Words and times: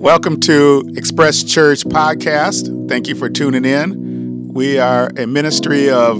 Welcome 0.00 0.38
to 0.42 0.88
Express 0.96 1.42
Church 1.42 1.82
Podcast. 1.82 2.88
Thank 2.88 3.08
you 3.08 3.16
for 3.16 3.28
tuning 3.28 3.64
in. 3.64 4.46
We 4.54 4.78
are 4.78 5.10
a 5.16 5.26
ministry 5.26 5.90
of 5.90 6.18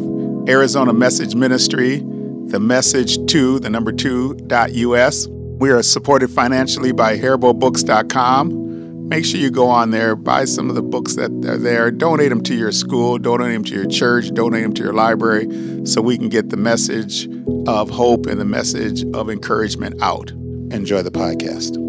Arizona 0.48 0.92
Message 0.92 1.36
Ministry, 1.36 1.98
the 1.98 2.58
message 2.58 3.24
to 3.30 3.60
the 3.60 3.70
number 3.70 3.92
two 3.92 4.34
dot 4.48 4.72
US. 4.72 5.28
We 5.28 5.70
are 5.70 5.80
supported 5.84 6.28
financially 6.28 6.90
by 6.90 7.16
HariboBooks.com. 7.18 9.08
Make 9.08 9.24
sure 9.24 9.38
you 9.38 9.50
go 9.50 9.68
on 9.68 9.92
there, 9.92 10.16
buy 10.16 10.44
some 10.44 10.68
of 10.68 10.74
the 10.74 10.82
books 10.82 11.14
that 11.14 11.30
are 11.46 11.56
there, 11.56 11.92
donate 11.92 12.30
them 12.30 12.42
to 12.42 12.56
your 12.56 12.72
school, 12.72 13.16
donate 13.16 13.52
them 13.52 13.62
to 13.62 13.74
your 13.74 13.86
church, 13.86 14.30
donate 14.34 14.64
them 14.64 14.74
to 14.74 14.82
your 14.82 14.92
library, 14.92 15.46
so 15.86 16.02
we 16.02 16.18
can 16.18 16.28
get 16.28 16.50
the 16.50 16.56
message 16.56 17.28
of 17.68 17.90
hope 17.90 18.26
and 18.26 18.40
the 18.40 18.44
message 18.44 19.04
of 19.14 19.30
encouragement 19.30 20.02
out. 20.02 20.32
Enjoy 20.72 21.00
the 21.00 21.12
podcast. 21.12 21.87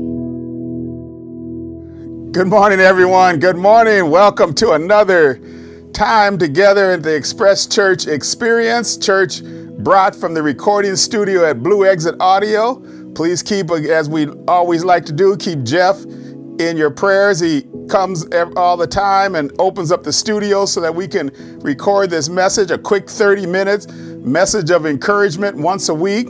Good 2.31 2.45
morning, 2.47 2.79
everyone. 2.79 3.39
Good 3.39 3.57
morning. 3.57 4.11
Welcome 4.11 4.53
to 4.55 4.73
another 4.73 5.41
time 5.93 6.38
together 6.38 6.91
in 6.91 7.02
the 7.02 7.15
Express 7.15 7.65
Church 7.65 8.05
Experience. 8.05 8.97
Church 8.97 9.41
brought 9.79 10.15
from 10.15 10.35
the 10.35 10.43
recording 10.43 10.95
studio 10.95 11.43
at 11.43 11.63
Blue 11.63 11.88
Exit 11.88 12.13
Audio. 12.19 12.75
Please 13.15 13.41
keep, 13.41 13.71
as 13.71 14.07
we 14.09 14.27
always 14.47 14.85
like 14.85 15.05
to 15.05 15.11
do, 15.11 15.35
keep 15.38 15.63
Jeff 15.63 16.03
in 16.59 16.77
your 16.77 16.91
prayers. 16.91 17.39
He 17.39 17.65
comes 17.89 18.27
all 18.55 18.77
the 18.77 18.85
time 18.85 19.33
and 19.33 19.52
opens 19.57 19.91
up 19.91 20.03
the 20.03 20.13
studio 20.13 20.67
so 20.67 20.81
that 20.81 20.93
we 20.93 21.07
can 21.07 21.31
record 21.61 22.11
this 22.11 22.30
message, 22.30 22.69
a 22.69 22.77
quick 22.77 23.09
30 23.09 23.47
minutes 23.47 23.88
message 23.88 24.69
of 24.69 24.85
encouragement 24.85 25.57
once 25.57 25.89
a 25.89 25.95
week. 25.95 26.27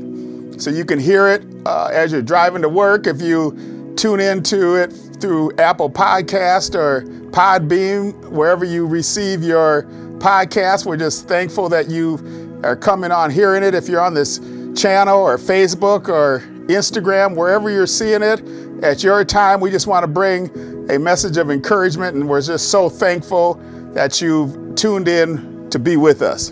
So 0.61 0.69
you 0.69 0.85
can 0.85 0.97
hear 0.97 1.27
it 1.27 1.43
uh, 1.65 1.89
as 1.91 2.13
you're 2.13 2.21
driving 2.21 2.61
to 2.61 2.69
work. 2.69 3.05
If 3.05 3.21
you 3.21 3.93
tune 3.97 4.21
into 4.21 4.75
it 4.75 4.93
through 5.19 5.51
Apple 5.57 5.89
Podcast 5.89 6.75
or 6.75 7.01
Podbean, 7.31 8.13
wherever 8.29 8.65
you 8.65 8.87
receive 8.87 9.43
your 9.43 9.83
podcast. 10.19 10.85
We're 10.85 10.97
just 10.97 11.27
thankful 11.27 11.69
that 11.69 11.89
you 11.89 12.59
are 12.63 12.75
coming 12.75 13.11
on 13.11 13.31
hearing 13.31 13.63
it. 13.63 13.73
If 13.73 13.87
you're 13.87 14.01
on 14.01 14.13
this 14.13 14.39
channel 14.75 15.19
or 15.19 15.37
Facebook 15.37 16.09
or 16.09 16.39
Instagram, 16.67 17.35
wherever 17.35 17.69
you're 17.69 17.87
seeing 17.87 18.21
it 18.21 18.41
at 18.83 19.03
your 19.03 19.23
time, 19.25 19.59
we 19.59 19.71
just 19.71 19.87
want 19.87 20.03
to 20.03 20.07
bring 20.07 20.49
a 20.89 20.97
message 20.97 21.37
of 21.37 21.51
encouragement, 21.51 22.15
and 22.15 22.27
we're 22.27 22.41
just 22.41 22.69
so 22.69 22.89
thankful 22.89 23.55
that 23.93 24.21
you've 24.21 24.75
tuned 24.75 25.07
in 25.07 25.69
to 25.69 25.79
be 25.79 25.97
with 25.97 26.21
us. 26.21 26.49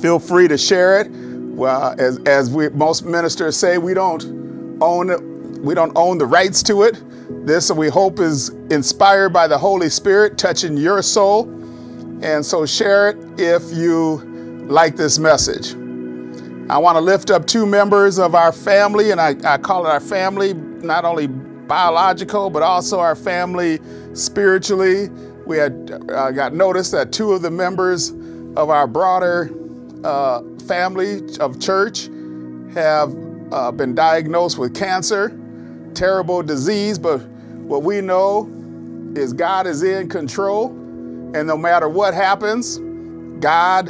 Feel 0.00 0.18
free 0.18 0.48
to 0.48 0.58
share 0.58 1.00
it. 1.00 1.10
Well, 1.10 1.94
as, 1.98 2.18
as 2.20 2.50
we, 2.50 2.68
most 2.70 3.04
ministers 3.04 3.56
say, 3.56 3.78
we 3.78 3.94
don't 3.94 4.78
own 4.80 5.10
it, 5.10 5.20
we 5.60 5.74
don't 5.74 5.92
own 5.96 6.18
the 6.18 6.26
rights 6.26 6.62
to 6.64 6.82
it. 6.82 7.02
This, 7.28 7.70
we 7.70 7.88
hope, 7.88 8.20
is 8.20 8.50
inspired 8.70 9.30
by 9.30 9.46
the 9.46 9.58
Holy 9.58 9.88
Spirit 9.88 10.38
touching 10.38 10.76
your 10.76 11.02
soul. 11.02 11.44
And 12.22 12.44
so 12.44 12.66
share 12.66 13.10
it 13.10 13.16
if 13.38 13.72
you 13.72 14.18
like 14.68 14.96
this 14.96 15.18
message. 15.18 15.74
I 16.70 16.76
want 16.76 16.96
to 16.96 17.00
lift 17.00 17.30
up 17.30 17.46
two 17.46 17.64
members 17.64 18.18
of 18.18 18.34
our 18.34 18.52
family, 18.52 19.10
and 19.10 19.20
I, 19.20 19.34
I 19.44 19.56
call 19.56 19.86
it 19.86 19.88
our 19.88 20.00
family, 20.00 20.52
not 20.52 21.04
only 21.04 21.26
biological, 21.26 22.50
but 22.50 22.62
also 22.62 22.98
our 22.98 23.14
family 23.14 23.78
spiritually. 24.14 25.08
We 25.46 25.56
had 25.56 26.02
uh, 26.10 26.30
got 26.32 26.52
notice 26.54 26.90
that 26.90 27.12
two 27.12 27.32
of 27.32 27.40
the 27.40 27.50
members 27.50 28.10
of 28.56 28.68
our 28.68 28.86
broader 28.86 29.50
uh, 30.04 30.42
family 30.66 31.22
of 31.40 31.58
church 31.60 32.10
have 32.74 33.16
uh, 33.50 33.72
been 33.72 33.94
diagnosed 33.94 34.58
with 34.58 34.74
cancer, 34.74 35.28
terrible 35.98 36.44
disease, 36.44 36.96
but 36.96 37.18
what 37.66 37.82
we 37.82 38.00
know 38.00 38.48
is 39.16 39.32
God 39.32 39.66
is 39.66 39.82
in 39.82 40.08
control, 40.08 40.68
and 40.68 41.44
no 41.46 41.56
matter 41.56 41.88
what 41.88 42.14
happens, 42.14 42.78
God 43.40 43.88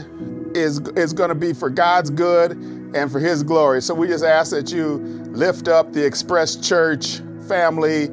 is, 0.57 0.81
is 0.97 1.13
going 1.13 1.29
to 1.29 1.35
be 1.35 1.53
for 1.53 1.69
God's 1.69 2.09
good 2.09 2.53
and 2.53 3.13
for 3.13 3.21
His 3.21 3.43
glory. 3.43 3.83
So 3.83 3.93
we 3.93 4.09
just 4.09 4.25
ask 4.25 4.51
that 4.53 4.73
you 4.73 4.97
lift 5.33 5.69
up 5.69 5.93
the 5.93 6.05
Express 6.05 6.57
Church 6.57 7.21
family 7.47 8.09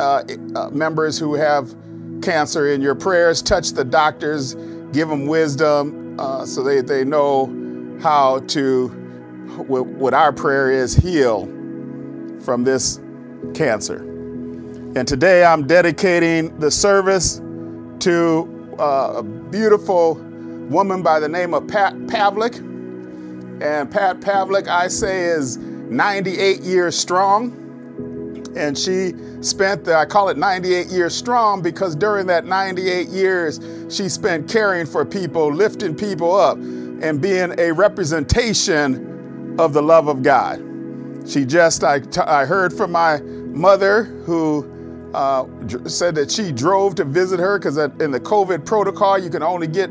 uh, 0.00 0.24
uh, 0.56 0.70
members 0.70 1.18
who 1.18 1.34
have 1.34 1.74
cancer 2.22 2.72
in 2.72 2.80
your 2.80 2.94
prayers. 2.94 3.42
Touch 3.42 3.72
the 3.72 3.84
doctors, 3.84 4.54
give 4.92 5.08
them 5.08 5.26
wisdom 5.26 6.18
uh, 6.18 6.46
so 6.46 6.62
they, 6.62 6.80
they 6.80 7.04
know 7.04 7.46
how 8.00 8.38
to, 8.48 8.88
what 9.66 10.14
our 10.14 10.32
prayer 10.32 10.70
is, 10.70 10.94
heal 10.94 11.44
from 12.40 12.64
this 12.64 12.98
cancer. 13.54 13.96
And 14.96 15.06
today 15.06 15.44
I'm 15.44 15.66
dedicating 15.66 16.58
the 16.58 16.70
service 16.70 17.40
to 18.00 18.76
a 18.78 19.22
beautiful 19.22 20.14
woman 20.14 21.02
by 21.02 21.20
the 21.20 21.28
name 21.28 21.54
of 21.54 21.66
Pat 21.68 21.94
Pavlik. 22.06 22.56
And 23.62 23.90
Pat 23.90 24.20
Pavlik, 24.20 24.68
I 24.68 24.88
say, 24.88 25.24
is 25.24 25.56
98 25.56 26.60
years 26.60 26.96
strong. 26.96 27.64
And 28.56 28.76
she 28.76 29.14
spent, 29.40 29.84
the, 29.84 29.94
I 29.94 30.04
call 30.04 30.28
it 30.28 30.36
98 30.36 30.88
years 30.88 31.14
strong 31.14 31.62
because 31.62 31.94
during 31.94 32.26
that 32.26 32.44
98 32.44 33.08
years, 33.08 33.60
she 33.88 34.08
spent 34.08 34.48
caring 34.48 34.86
for 34.86 35.04
people, 35.04 35.52
lifting 35.52 35.94
people 35.94 36.34
up, 36.34 36.56
and 36.56 37.20
being 37.20 37.58
a 37.58 37.72
representation 37.72 39.56
of 39.58 39.72
the 39.72 39.82
love 39.82 40.08
of 40.08 40.22
God. 40.22 40.67
She 41.28 41.44
just, 41.44 41.84
I, 41.84 42.00
I 42.24 42.46
heard 42.46 42.72
from 42.72 42.90
my 42.90 43.20
mother 43.20 44.04
who 44.04 45.10
uh, 45.12 45.46
said 45.86 46.14
that 46.14 46.30
she 46.30 46.52
drove 46.52 46.94
to 46.94 47.04
visit 47.04 47.38
her 47.38 47.58
because 47.58 47.76
in 47.76 48.10
the 48.10 48.20
COVID 48.20 48.64
protocol, 48.64 49.18
you 49.18 49.28
can 49.28 49.42
only 49.42 49.66
get 49.66 49.90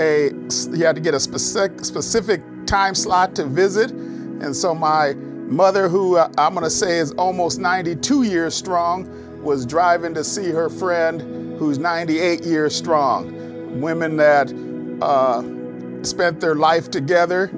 a, 0.00 0.30
you 0.70 0.86
had 0.86 0.94
to 0.94 1.02
get 1.02 1.12
a 1.12 1.20
specific, 1.20 1.84
specific 1.84 2.40
time 2.64 2.94
slot 2.94 3.34
to 3.34 3.44
visit. 3.44 3.90
And 3.90 4.56
so 4.56 4.74
my 4.74 5.12
mother, 5.12 5.86
who 5.86 6.16
uh, 6.16 6.32
I'm 6.38 6.54
going 6.54 6.64
to 6.64 6.70
say 6.70 6.96
is 6.98 7.12
almost 7.12 7.58
92 7.58 8.22
years 8.22 8.54
strong, 8.54 9.42
was 9.42 9.66
driving 9.66 10.14
to 10.14 10.24
see 10.24 10.50
her 10.50 10.70
friend 10.70 11.58
who's 11.58 11.78
98 11.78 12.44
years 12.44 12.74
strong. 12.74 13.80
Women 13.82 14.16
that 14.16 14.50
uh, 15.02 15.42
spent 16.04 16.40
their 16.40 16.54
life 16.54 16.90
together, 16.90 17.50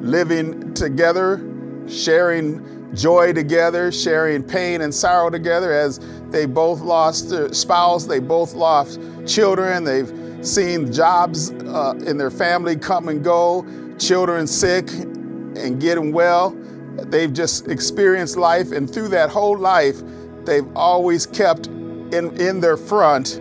living 0.00 0.74
together, 0.74 1.53
sharing 1.88 2.94
joy 2.94 3.32
together, 3.32 3.90
sharing 3.90 4.42
pain 4.42 4.80
and 4.82 4.94
sorrow 4.94 5.30
together 5.30 5.72
as 5.72 6.00
they 6.30 6.46
both 6.46 6.80
lost 6.80 7.30
their 7.30 7.52
spouse, 7.52 8.04
they 8.04 8.20
both 8.20 8.54
lost 8.54 9.00
children, 9.26 9.84
they've 9.84 10.12
seen 10.46 10.92
jobs 10.92 11.50
uh, 11.50 11.94
in 12.06 12.16
their 12.16 12.30
family 12.30 12.76
come 12.76 13.08
and 13.08 13.24
go, 13.24 13.66
children 13.98 14.46
sick 14.46 14.90
and 14.90 15.80
getting 15.80 16.12
well. 16.12 16.50
They've 16.96 17.32
just 17.32 17.68
experienced 17.68 18.36
life, 18.36 18.70
and 18.72 18.92
through 18.92 19.08
that 19.08 19.30
whole 19.30 19.58
life, 19.58 20.02
they've 20.44 20.66
always 20.76 21.26
kept 21.26 21.66
in, 21.66 22.36
in 22.40 22.60
their 22.60 22.76
front 22.76 23.40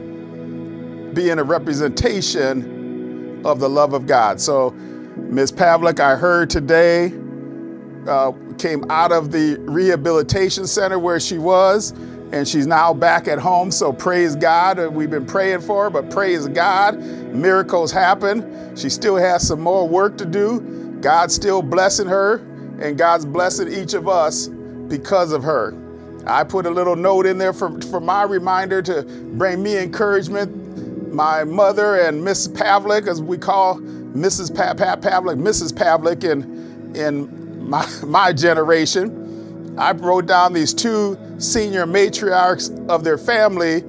being 1.13 1.37
a 1.37 1.43
representation 1.43 3.41
of 3.45 3.59
the 3.59 3.69
love 3.69 3.93
of 3.93 4.07
God. 4.07 4.39
So, 4.39 4.71
Ms. 5.15 5.51
Pavlik, 5.51 5.99
I 5.99 6.15
heard 6.15 6.49
today 6.49 7.09
uh, 8.07 8.31
came 8.57 8.89
out 8.89 9.11
of 9.11 9.31
the 9.31 9.57
rehabilitation 9.61 10.67
center 10.67 10.99
where 10.99 11.19
she 11.19 11.37
was, 11.37 11.91
and 12.31 12.47
she's 12.47 12.67
now 12.67 12.93
back 12.93 13.27
at 13.27 13.39
home. 13.39 13.71
So 13.71 13.93
praise 13.93 14.35
God. 14.35 14.79
Uh, 14.79 14.89
we've 14.89 15.11
been 15.11 15.25
praying 15.25 15.61
for 15.61 15.85
her, 15.85 15.89
but 15.89 16.09
praise 16.09 16.47
God, 16.47 16.99
miracles 17.33 17.91
happen. 17.91 18.75
She 18.75 18.89
still 18.89 19.15
has 19.15 19.47
some 19.47 19.61
more 19.61 19.87
work 19.87 20.17
to 20.17 20.25
do. 20.25 20.61
God's 21.01 21.35
still 21.35 21.61
blessing 21.61 22.07
her, 22.07 22.37
and 22.81 22.97
God's 22.97 23.25
blessing 23.25 23.71
each 23.71 23.93
of 23.93 24.07
us 24.07 24.47
because 24.47 25.31
of 25.31 25.43
her. 25.43 25.75
I 26.25 26.43
put 26.43 26.65
a 26.65 26.69
little 26.69 26.95
note 26.95 27.25
in 27.25 27.37
there 27.37 27.53
for, 27.53 27.79
for 27.81 27.99
my 27.99 28.23
reminder 28.23 28.81
to 28.83 29.03
bring 29.33 29.61
me 29.61 29.77
encouragement. 29.77 31.13
My 31.13 31.43
mother 31.43 31.99
and 31.99 32.23
Miss 32.23 32.47
Pavlik, 32.47 33.07
as 33.07 33.21
we 33.21 33.37
call 33.37 33.79
Mrs. 33.79 34.55
Pa- 34.55 34.73
pa- 34.73 34.95
Pavlik, 34.95 35.37
Mrs. 35.39 35.73
Pavlik 35.73 36.23
in, 36.23 36.95
in 36.95 37.42
my, 37.73 37.89
my 38.05 38.31
generation, 38.31 39.75
I 39.79 39.93
wrote 39.93 40.27
down 40.27 40.53
these 40.53 40.75
two 40.75 41.17
senior 41.39 41.87
matriarchs 41.87 42.87
of 42.87 43.03
their 43.03 43.17
family 43.17 43.83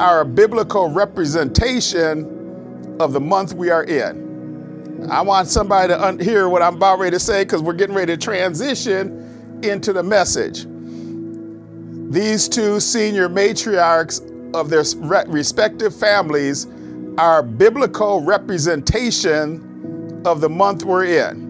are 0.00 0.22
a 0.22 0.24
biblical 0.24 0.90
representation 0.90 2.96
of 2.98 3.12
the 3.12 3.20
month 3.20 3.52
we 3.52 3.68
are 3.68 3.84
in. 3.84 5.06
I 5.10 5.20
want 5.20 5.48
somebody 5.48 5.92
to 5.92 6.24
hear 6.24 6.48
what 6.48 6.62
I'm 6.62 6.76
about 6.76 6.98
ready 6.98 7.14
to 7.14 7.20
say 7.20 7.44
because 7.44 7.60
we're 7.60 7.74
getting 7.74 7.94
ready 7.94 8.16
to 8.16 8.18
transition 8.18 9.60
into 9.62 9.92
the 9.92 10.02
message. 10.02 10.64
These 12.10 12.48
two 12.48 12.80
senior 12.80 13.28
matriarchs 13.28 14.22
of 14.54 14.70
their 14.70 14.84
respective 15.30 15.94
families 15.94 16.66
are 17.18 17.42
biblical 17.42 18.22
representation 18.22 20.22
of 20.24 20.40
the 20.40 20.48
month 20.48 20.84
we're 20.84 21.04
in. 21.04 21.45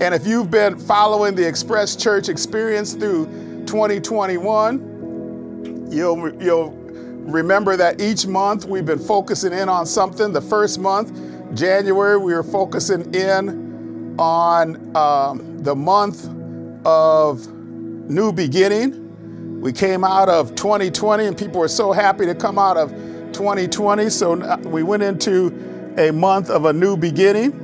And 0.00 0.12
if 0.12 0.26
you've 0.26 0.50
been 0.50 0.76
following 0.76 1.36
the 1.36 1.46
Express 1.46 1.94
Church 1.94 2.28
experience 2.28 2.94
through 2.94 3.26
2021, 3.66 5.88
you'll, 5.90 6.42
you'll 6.42 6.72
remember 6.72 7.76
that 7.76 8.00
each 8.00 8.26
month 8.26 8.64
we've 8.64 8.84
been 8.84 8.98
focusing 8.98 9.52
in 9.52 9.68
on 9.68 9.86
something. 9.86 10.32
The 10.32 10.40
first 10.40 10.80
month, 10.80 11.16
January, 11.54 12.18
we 12.18 12.34
were 12.34 12.42
focusing 12.42 13.14
in 13.14 14.16
on 14.18 14.96
um, 14.96 15.62
the 15.62 15.76
month 15.76 16.28
of 16.84 17.46
new 17.48 18.32
beginning. 18.32 19.60
We 19.60 19.72
came 19.72 20.02
out 20.02 20.28
of 20.28 20.56
2020 20.56 21.26
and 21.26 21.38
people 21.38 21.60
were 21.60 21.68
so 21.68 21.92
happy 21.92 22.26
to 22.26 22.34
come 22.34 22.58
out 22.58 22.76
of 22.76 22.90
2020. 23.32 24.10
So 24.10 24.56
we 24.58 24.82
went 24.82 25.04
into 25.04 25.94
a 25.98 26.10
month 26.10 26.50
of 26.50 26.64
a 26.64 26.72
new 26.72 26.96
beginning. 26.96 27.63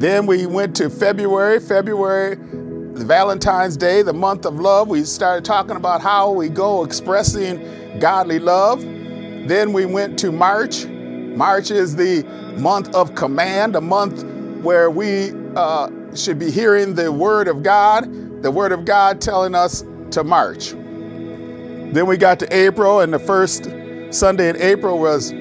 Then 0.00 0.24
we 0.24 0.46
went 0.46 0.74
to 0.76 0.88
February. 0.88 1.60
February, 1.60 2.38
Valentine's 2.40 3.76
Day, 3.76 4.00
the 4.00 4.14
month 4.14 4.46
of 4.46 4.58
love. 4.58 4.88
We 4.88 5.04
started 5.04 5.44
talking 5.44 5.76
about 5.76 6.00
how 6.00 6.30
we 6.30 6.48
go 6.48 6.84
expressing 6.84 7.98
godly 7.98 8.38
love. 8.38 8.80
Then 8.80 9.74
we 9.74 9.84
went 9.84 10.18
to 10.20 10.32
March. 10.32 10.86
March 10.86 11.70
is 11.70 11.96
the 11.96 12.22
month 12.56 12.94
of 12.94 13.14
command, 13.14 13.76
a 13.76 13.80
month 13.82 14.24
where 14.64 14.90
we 14.90 15.32
uh, 15.54 15.90
should 16.14 16.38
be 16.38 16.50
hearing 16.50 16.94
the 16.94 17.12
word 17.12 17.46
of 17.46 17.62
God, 17.62 18.42
the 18.42 18.50
word 18.50 18.72
of 18.72 18.86
God 18.86 19.20
telling 19.20 19.54
us 19.54 19.84
to 20.12 20.24
march. 20.24 20.70
Then 20.70 22.06
we 22.06 22.16
got 22.16 22.38
to 22.38 22.56
April, 22.56 23.00
and 23.00 23.12
the 23.12 23.18
first 23.18 23.64
Sunday 24.12 24.48
in 24.48 24.56
April 24.56 24.98
was 24.98 25.34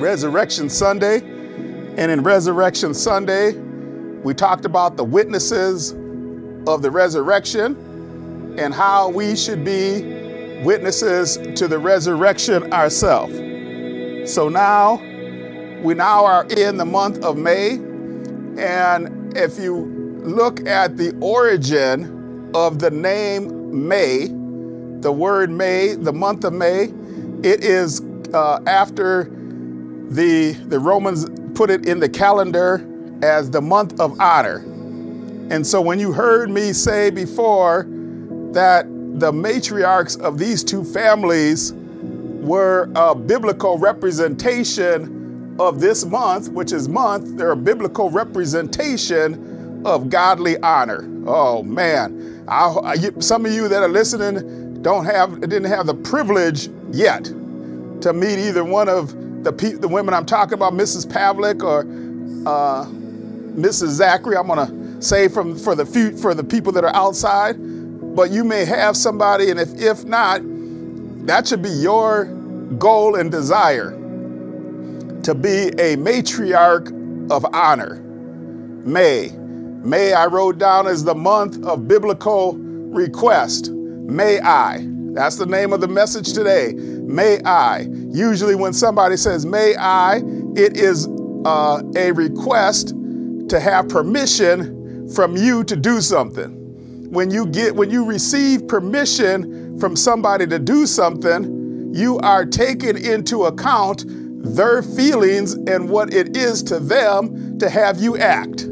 Resurrection 0.00 0.70
Sunday. 0.70 1.37
And 1.98 2.12
in 2.12 2.22
Resurrection 2.22 2.94
Sunday, 2.94 3.54
we 4.22 4.32
talked 4.32 4.64
about 4.64 4.96
the 4.96 5.02
witnesses 5.02 5.90
of 6.68 6.80
the 6.80 6.92
resurrection 6.92 8.54
and 8.56 8.72
how 8.72 9.08
we 9.08 9.34
should 9.34 9.64
be 9.64 10.02
witnesses 10.62 11.38
to 11.58 11.66
the 11.66 11.76
resurrection 11.76 12.72
ourselves. 12.72 13.34
So 14.32 14.48
now, 14.48 15.02
we 15.82 15.94
now 15.94 16.24
are 16.24 16.44
in 16.44 16.76
the 16.76 16.84
month 16.84 17.24
of 17.24 17.36
May. 17.36 17.72
And 18.58 19.36
if 19.36 19.58
you 19.58 20.20
look 20.22 20.68
at 20.68 20.96
the 20.96 21.16
origin 21.20 22.52
of 22.54 22.78
the 22.78 22.92
name 22.92 23.88
May, 23.88 24.28
the 25.00 25.10
word 25.10 25.50
May, 25.50 25.94
the 25.96 26.12
month 26.12 26.44
of 26.44 26.52
May, 26.52 26.92
it 27.42 27.64
is 27.64 28.00
uh, 28.32 28.60
after 28.68 29.24
the, 30.10 30.52
the 30.68 30.78
Romans 30.78 31.26
put 31.58 31.70
it 31.70 31.86
in 31.86 31.98
the 31.98 32.08
calendar 32.08 32.86
as 33.20 33.50
the 33.50 33.60
month 33.60 33.98
of 33.98 34.20
honor. 34.20 34.58
And 35.50 35.66
so 35.66 35.80
when 35.80 35.98
you 35.98 36.12
heard 36.12 36.50
me 36.50 36.72
say 36.72 37.10
before 37.10 37.84
that 38.52 38.86
the 39.18 39.32
matriarchs 39.32 40.20
of 40.20 40.38
these 40.38 40.62
two 40.62 40.84
families 40.84 41.72
were 41.72 42.88
a 42.94 43.12
biblical 43.12 43.76
representation 43.76 45.56
of 45.58 45.80
this 45.80 46.04
month, 46.04 46.48
which 46.50 46.70
is 46.70 46.88
month, 46.88 47.36
they're 47.36 47.50
a 47.50 47.56
biblical 47.56 48.08
representation 48.08 49.82
of 49.84 50.08
godly 50.08 50.58
honor. 50.58 51.08
Oh 51.26 51.64
man, 51.64 52.44
I, 52.46 53.10
some 53.18 53.44
of 53.44 53.52
you 53.52 53.66
that 53.66 53.82
are 53.82 53.88
listening 53.88 54.80
don't 54.80 55.06
have 55.06 55.40
didn't 55.40 55.64
have 55.64 55.86
the 55.86 55.94
privilege 55.94 56.68
yet 56.92 57.24
to 57.24 58.12
meet 58.12 58.38
either 58.38 58.62
one 58.62 58.88
of 58.88 59.12
the, 59.42 59.78
the 59.80 59.88
women 59.88 60.14
I'm 60.14 60.26
talking 60.26 60.54
about, 60.54 60.72
Mrs. 60.72 61.06
Pavlik 61.06 61.62
or 61.62 61.80
uh, 62.48 62.86
Mrs. 63.58 63.88
Zachary. 63.88 64.36
I'm 64.36 64.46
to 64.48 65.02
say 65.02 65.28
from 65.28 65.56
for 65.56 65.74
the 65.74 65.86
few, 65.86 66.16
for 66.16 66.34
the 66.34 66.44
people 66.44 66.72
that 66.72 66.84
are 66.84 66.94
outside, 66.94 67.56
but 68.14 68.30
you 68.30 68.44
may 68.44 68.64
have 68.64 68.96
somebody, 68.96 69.50
and 69.50 69.58
if 69.58 69.80
if 69.80 70.04
not, 70.04 70.40
that 71.26 71.48
should 71.48 71.62
be 71.62 71.70
your 71.70 72.26
goal 72.78 73.16
and 73.16 73.30
desire 73.30 73.90
to 75.22 75.34
be 75.34 75.68
a 75.78 75.96
matriarch 75.96 77.30
of 77.30 77.44
honor. 77.52 77.96
May. 78.84 79.30
May 79.84 80.12
I 80.12 80.26
wrote 80.26 80.58
down 80.58 80.86
as 80.86 81.04
the 81.04 81.14
month 81.14 81.62
of 81.64 81.86
biblical 81.86 82.56
request. 82.56 83.70
May 83.70 84.40
I. 84.40 84.86
That's 85.12 85.36
the 85.36 85.46
name 85.46 85.72
of 85.72 85.80
the 85.80 85.88
message 85.88 86.32
today. 86.32 86.72
May 87.08 87.40
I. 87.42 87.88
Usually, 88.10 88.54
when 88.54 88.74
somebody 88.74 89.16
says, 89.16 89.46
May 89.46 89.74
I, 89.76 90.16
it 90.56 90.76
is 90.76 91.08
uh, 91.46 91.82
a 91.96 92.12
request 92.12 92.88
to 93.48 93.58
have 93.58 93.88
permission 93.88 95.08
from 95.14 95.34
you 95.34 95.64
to 95.64 95.74
do 95.74 96.02
something. 96.02 96.52
When 97.10 97.30
you 97.30 97.46
get, 97.46 97.74
when 97.74 97.90
you 97.90 98.04
receive 98.04 98.68
permission 98.68 99.78
from 99.78 99.96
somebody 99.96 100.46
to 100.48 100.58
do 100.58 100.86
something, 100.86 101.90
you 101.94 102.18
are 102.18 102.44
taking 102.44 103.02
into 103.02 103.44
account 103.44 104.04
their 104.44 104.82
feelings 104.82 105.54
and 105.54 105.88
what 105.88 106.12
it 106.12 106.36
is 106.36 106.62
to 106.64 106.78
them 106.78 107.58
to 107.58 107.70
have 107.70 107.98
you 107.98 108.18
act. 108.18 108.68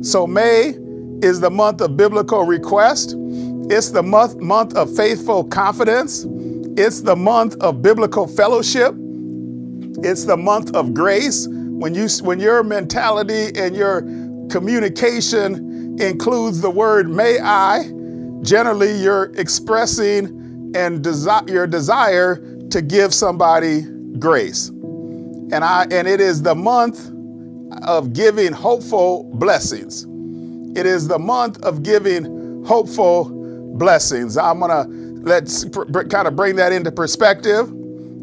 So, 0.00 0.26
May 0.26 0.78
is 1.22 1.40
the 1.40 1.50
month 1.50 1.82
of 1.82 1.98
biblical 1.98 2.44
request. 2.44 3.14
It's 3.68 3.90
the 3.90 4.02
month, 4.02 4.36
month 4.36 4.74
of 4.74 4.96
faithful 4.96 5.44
confidence. 5.44 6.24
It's 6.76 7.02
the 7.02 7.14
month 7.16 7.56
of 7.60 7.82
biblical 7.82 8.26
fellowship. 8.26 8.94
It's 10.02 10.24
the 10.24 10.36
month 10.36 10.74
of 10.74 10.92
grace. 10.92 11.46
When 11.48 11.94
you 11.94 12.08
when 12.22 12.40
your 12.40 12.64
mentality 12.64 13.52
and 13.56 13.76
your 13.76 14.02
communication 14.50 15.96
includes 16.00 16.60
the 16.60 16.70
word 16.70 17.08
may 17.08 17.38
I, 17.40 17.84
generally 18.42 18.92
you're 19.00 19.32
expressing 19.36 20.72
and 20.74 21.04
desi- 21.04 21.48
your 21.48 21.66
desire 21.68 22.36
to 22.70 22.82
give 22.82 23.14
somebody 23.14 23.82
grace. 24.18 24.70
And 24.70 25.64
I 25.64 25.86
and 25.92 26.08
it 26.08 26.20
is 26.20 26.42
the 26.42 26.56
month 26.56 27.10
of 27.82 28.12
giving 28.12 28.52
hopeful 28.52 29.30
blessings. 29.34 30.06
It 30.76 30.86
is 30.86 31.06
the 31.06 31.20
month 31.20 31.62
of 31.62 31.84
giving 31.84 32.64
hopeful 32.64 33.30
blessings. 33.76 34.36
I'm 34.36 34.58
going 34.60 34.70
to 34.70 35.03
let's 35.24 35.64
pr- 35.64 35.84
kind 35.84 36.28
of 36.28 36.36
bring 36.36 36.56
that 36.56 36.72
into 36.72 36.92
perspective 36.92 37.72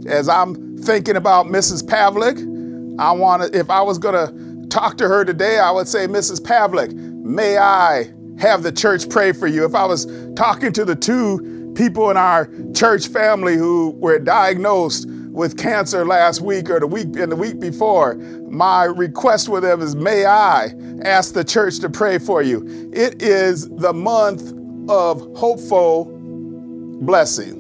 as 0.06 0.30
I'm 0.30 0.78
thinking 0.78 1.16
about 1.16 1.48
Mrs. 1.48 1.84
Pavlik. 1.84 3.00
I 3.00 3.12
want 3.12 3.44
to, 3.44 3.58
if 3.58 3.70
I 3.70 3.82
was 3.82 3.98
going 3.98 4.16
to 4.16 4.68
talk 4.68 4.98
to 4.98 5.08
her 5.08 5.26
today, 5.26 5.60
I 5.60 5.72
would 5.72 5.88
say, 5.88 6.08
Mrs. 6.08 6.40
Pavlik, 6.40 6.94
may 6.94 7.58
I 7.58 8.12
have 8.40 8.64
the 8.64 8.72
church 8.72 9.10
pray 9.10 9.32
for 9.32 9.48
you. 9.48 9.66
If 9.66 9.76
I 9.76 9.86
was 9.86 10.08
talking 10.36 10.72
to 10.74 10.86
the 10.86 10.96
two 10.96 11.74
people 11.76 12.10
in 12.12 12.18
our 12.18 12.50
church 12.74 13.08
family 13.08 13.56
who 13.56 13.92
were 13.98 14.20
diagnosed 14.20 15.10
with 15.10 15.58
cancer 15.58 16.06
last 16.06 16.42
week 16.42 16.70
or 16.70 16.80
the 16.80 16.88
week 16.88 17.16
and 17.16 17.32
the 17.32 17.36
week 17.36 17.60
before, 17.60 18.16
my 18.50 18.84
request 18.84 19.50
with 19.50 19.64
them 19.64 19.82
is 19.82 19.96
may 19.96 20.26
I 20.26 20.74
ask 21.04 21.34
the 21.34 21.44
church 21.44 21.80
to 21.80 21.90
pray 21.90 22.18
for 22.18 22.42
you. 22.42 22.92
It 22.94 23.22
is 23.22 23.70
the 23.70 23.94
month 23.94 24.54
of 24.90 25.22
hopeful 25.38 26.21
blessing. 27.02 27.54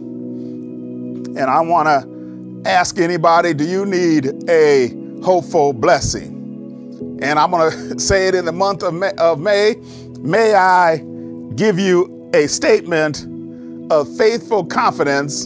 And 1.37 1.39
I 1.39 1.61
want 1.61 1.87
to 1.87 2.69
ask 2.69 2.99
anybody 2.99 3.53
do 3.53 3.65
you 3.65 3.85
need 3.85 4.49
a 4.49 4.89
hopeful 5.23 5.73
blessing? 5.73 7.19
And 7.21 7.39
I'm 7.39 7.51
going 7.51 7.71
to 7.89 7.99
say 7.99 8.27
it 8.27 8.35
in 8.35 8.45
the 8.45 8.51
month 8.51 8.83
of 8.83 8.93
May, 8.93 9.11
of 9.17 9.39
May. 9.39 9.75
May 10.19 10.53
I 10.53 10.97
give 11.55 11.79
you 11.79 12.29
a 12.33 12.47
statement 12.47 13.27
of 13.91 14.07
faithful 14.17 14.65
confidence 14.65 15.45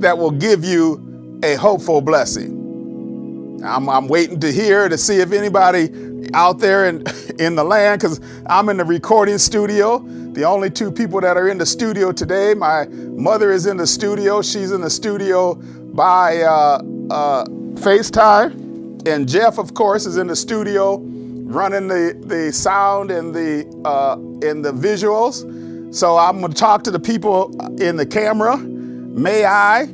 that 0.00 0.18
will 0.18 0.30
give 0.30 0.64
you 0.64 1.40
a 1.42 1.54
hopeful 1.54 2.00
blessing. 2.00 3.60
I'm, 3.64 3.88
I'm 3.88 4.08
waiting 4.08 4.40
to 4.40 4.52
hear 4.52 4.88
to 4.88 4.98
see 4.98 5.20
if 5.20 5.32
anybody 5.32 5.88
out 6.34 6.58
there 6.58 6.86
in, 6.86 7.04
in 7.38 7.54
the 7.54 7.64
land, 7.64 8.00
because 8.00 8.20
I'm 8.46 8.68
in 8.68 8.76
the 8.76 8.84
recording 8.84 9.38
studio. 9.38 9.98
The 10.32 10.44
only 10.44 10.70
two 10.70 10.90
people 10.90 11.20
that 11.20 11.36
are 11.36 11.48
in 11.48 11.58
the 11.58 11.66
studio 11.66 12.10
today, 12.10 12.54
my 12.54 12.86
mother 12.86 13.52
is 13.52 13.66
in 13.66 13.76
the 13.76 13.86
studio. 13.86 14.40
She's 14.40 14.70
in 14.70 14.80
the 14.80 14.88
studio 14.88 15.54
by 15.54 16.40
uh, 16.40 16.82
uh, 17.10 17.44
FaceTime. 17.74 19.06
And 19.06 19.28
Jeff, 19.28 19.58
of 19.58 19.74
course, 19.74 20.06
is 20.06 20.16
in 20.16 20.28
the 20.28 20.36
studio 20.36 20.96
running 21.02 21.86
the, 21.86 22.18
the 22.24 22.50
sound 22.50 23.10
and 23.10 23.34
the, 23.34 23.66
uh, 23.84 24.14
and 24.48 24.64
the 24.64 24.72
visuals. 24.72 25.94
So 25.94 26.16
I'm 26.16 26.40
going 26.40 26.50
to 26.50 26.58
talk 26.58 26.82
to 26.84 26.90
the 26.90 27.00
people 27.00 27.54
in 27.78 27.96
the 27.96 28.06
camera. 28.06 28.56
May 28.56 29.44
I 29.44 29.84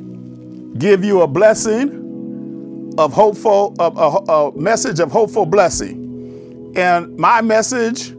give 0.77 1.03
you 1.03 1.23
a 1.23 1.27
blessing 1.27 2.93
of 2.97 3.11
hopeful, 3.11 3.75
a, 3.77 4.31
a 4.31 4.57
message 4.57 5.01
of 5.01 5.11
hopeful 5.11 5.45
blessing. 5.45 6.71
And 6.77 7.17
my 7.17 7.41
message 7.41 8.11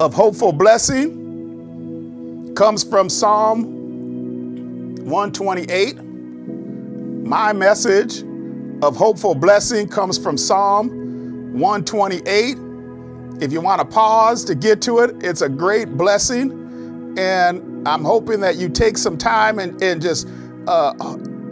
of 0.00 0.12
hopeful 0.12 0.52
blessing 0.52 1.19
comes 2.60 2.84
from 2.84 3.08
Psalm 3.08 3.64
128. 5.06 5.96
My 7.24 7.54
message 7.54 8.22
of 8.82 8.94
hopeful 8.94 9.34
blessing 9.34 9.88
comes 9.88 10.18
from 10.18 10.36
Psalm 10.36 11.54
128. 11.58 12.58
If 13.42 13.50
you 13.50 13.62
want 13.62 13.80
to 13.80 13.86
pause 13.86 14.44
to 14.44 14.54
get 14.54 14.82
to 14.82 14.98
it, 14.98 15.16
it's 15.24 15.40
a 15.40 15.48
great 15.48 15.96
blessing. 15.96 17.14
And 17.16 17.88
I'm 17.88 18.04
hoping 18.04 18.40
that 18.40 18.56
you 18.56 18.68
take 18.68 18.98
some 18.98 19.16
time 19.16 19.58
and, 19.58 19.82
and 19.82 20.02
just 20.02 20.28
uh, 20.66 20.92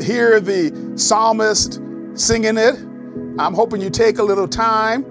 hear 0.02 0.40
the 0.40 0.92
psalmist 0.94 1.80
singing 2.16 2.58
it. 2.58 2.74
I'm 3.40 3.54
hoping 3.54 3.80
you 3.80 3.88
take 3.88 4.18
a 4.18 4.22
little 4.22 4.46
time 4.46 5.06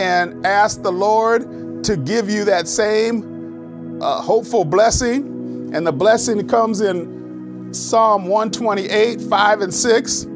and 0.00 0.46
ask 0.46 0.80
the 0.80 0.92
Lord 0.92 1.84
to 1.84 1.98
give 1.98 2.30
you 2.30 2.46
that 2.46 2.68
same 2.68 4.00
uh, 4.00 4.22
hopeful 4.22 4.64
blessing. 4.64 5.31
And 5.72 5.86
the 5.86 5.92
blessing 5.92 6.46
comes 6.46 6.82
in 6.82 7.72
Psalm 7.72 8.26
128, 8.26 9.20
5 9.22 9.60
and 9.62 9.72
6. 9.72 10.26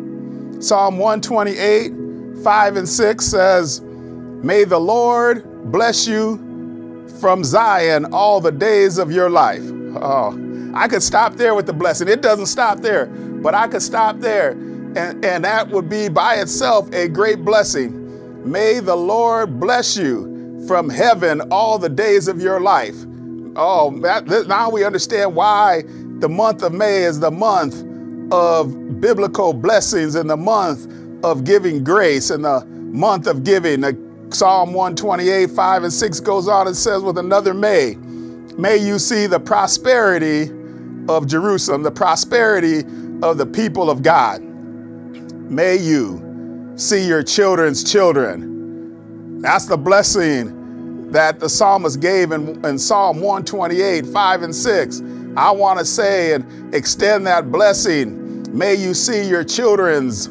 Psalm 0.58 0.98
128, 0.98 2.42
5 2.42 2.76
and 2.76 2.88
6 2.88 3.24
says, 3.24 3.82
May 3.82 4.64
the 4.64 4.80
Lord 4.80 5.70
bless 5.70 6.06
you 6.06 7.06
from 7.20 7.44
Zion 7.44 8.06
all 8.12 8.40
the 8.40 8.52
days 8.52 8.96
of 8.96 9.12
your 9.12 9.28
life. 9.28 9.62
Oh, 9.96 10.72
I 10.74 10.88
could 10.88 11.02
stop 11.02 11.34
there 11.34 11.54
with 11.54 11.66
the 11.66 11.72
blessing. 11.72 12.08
It 12.08 12.22
doesn't 12.22 12.46
stop 12.46 12.80
there, 12.80 13.06
but 13.06 13.54
I 13.54 13.68
could 13.68 13.82
stop 13.82 14.18
there. 14.18 14.52
And, 14.52 15.22
and 15.24 15.44
that 15.44 15.68
would 15.68 15.90
be 15.90 16.08
by 16.08 16.36
itself 16.36 16.90
a 16.92 17.08
great 17.08 17.44
blessing. 17.44 18.50
May 18.50 18.80
the 18.80 18.96
Lord 18.96 19.60
bless 19.60 19.96
you 19.96 20.64
from 20.66 20.88
heaven 20.88 21.42
all 21.50 21.78
the 21.78 21.88
days 21.88 22.28
of 22.28 22.40
your 22.40 22.60
life. 22.60 22.96
Oh, 23.58 23.98
that, 24.00 24.26
now 24.46 24.68
we 24.70 24.84
understand 24.84 25.34
why 25.34 25.82
the 26.18 26.28
month 26.28 26.62
of 26.62 26.72
May 26.72 27.04
is 27.04 27.20
the 27.20 27.30
month 27.30 27.82
of 28.32 29.00
biblical 29.00 29.52
blessings 29.52 30.14
and 30.14 30.28
the 30.28 30.36
month 30.36 30.92
of 31.24 31.44
giving 31.44 31.82
grace 31.82 32.30
and 32.30 32.44
the 32.44 32.64
month 32.66 33.26
of 33.26 33.44
giving. 33.44 33.82
Psalm 34.30 34.74
128, 34.74 35.50
5 35.50 35.82
and 35.84 35.92
6 35.92 36.20
goes 36.20 36.48
on 36.48 36.66
and 36.66 36.76
says, 36.76 37.02
with 37.02 37.16
another 37.16 37.54
May, 37.54 37.94
may 38.58 38.76
you 38.76 38.98
see 38.98 39.26
the 39.26 39.40
prosperity 39.40 40.50
of 41.08 41.26
Jerusalem, 41.26 41.82
the 41.82 41.90
prosperity 41.90 42.80
of 43.22 43.38
the 43.38 43.46
people 43.46 43.88
of 43.88 44.02
God. 44.02 44.42
May 44.42 45.76
you 45.76 46.72
see 46.76 47.06
your 47.06 47.22
children's 47.22 47.84
children. 47.84 49.40
That's 49.40 49.66
the 49.66 49.76
blessing 49.76 50.65
that 51.12 51.40
the 51.40 51.48
psalmist 51.48 52.00
gave 52.00 52.32
in, 52.32 52.64
in 52.64 52.78
Psalm 52.78 53.20
128, 53.20 54.06
5 54.06 54.42
and 54.42 54.54
6. 54.54 55.02
I 55.36 55.50
want 55.50 55.78
to 55.78 55.84
say 55.84 56.32
and 56.34 56.74
extend 56.74 57.26
that 57.26 57.52
blessing. 57.52 58.56
May 58.56 58.74
you 58.74 58.94
see 58.94 59.28
your 59.28 59.44
children's 59.44 60.30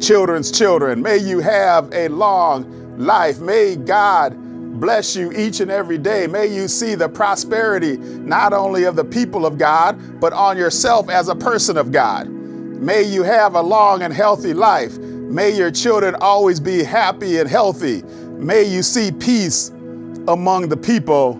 children's 0.00 0.50
children. 0.50 1.02
May 1.02 1.18
you 1.18 1.40
have 1.40 1.92
a 1.92 2.08
long 2.08 2.98
life. 2.98 3.40
May 3.40 3.76
God 3.76 4.34
bless 4.80 5.16
you 5.16 5.32
each 5.32 5.60
and 5.60 5.70
every 5.70 5.98
day. 5.98 6.26
May 6.26 6.46
you 6.46 6.68
see 6.68 6.94
the 6.94 7.08
prosperity 7.08 7.96
not 7.96 8.52
only 8.52 8.84
of 8.84 8.96
the 8.96 9.04
people 9.04 9.46
of 9.46 9.58
God, 9.58 10.20
but 10.20 10.32
on 10.32 10.56
yourself 10.56 11.08
as 11.08 11.28
a 11.28 11.34
person 11.34 11.76
of 11.76 11.92
God. 11.92 12.28
May 12.28 13.02
you 13.02 13.22
have 13.22 13.54
a 13.54 13.60
long 13.60 14.02
and 14.02 14.12
healthy 14.12 14.52
life. 14.52 14.98
May 14.98 15.56
your 15.56 15.70
children 15.70 16.14
always 16.20 16.60
be 16.60 16.82
happy 16.82 17.38
and 17.38 17.48
healthy. 17.48 18.02
May 18.38 18.64
you 18.64 18.82
see 18.82 19.10
peace 19.10 19.72
among 20.28 20.68
the 20.68 20.76
people 20.76 21.32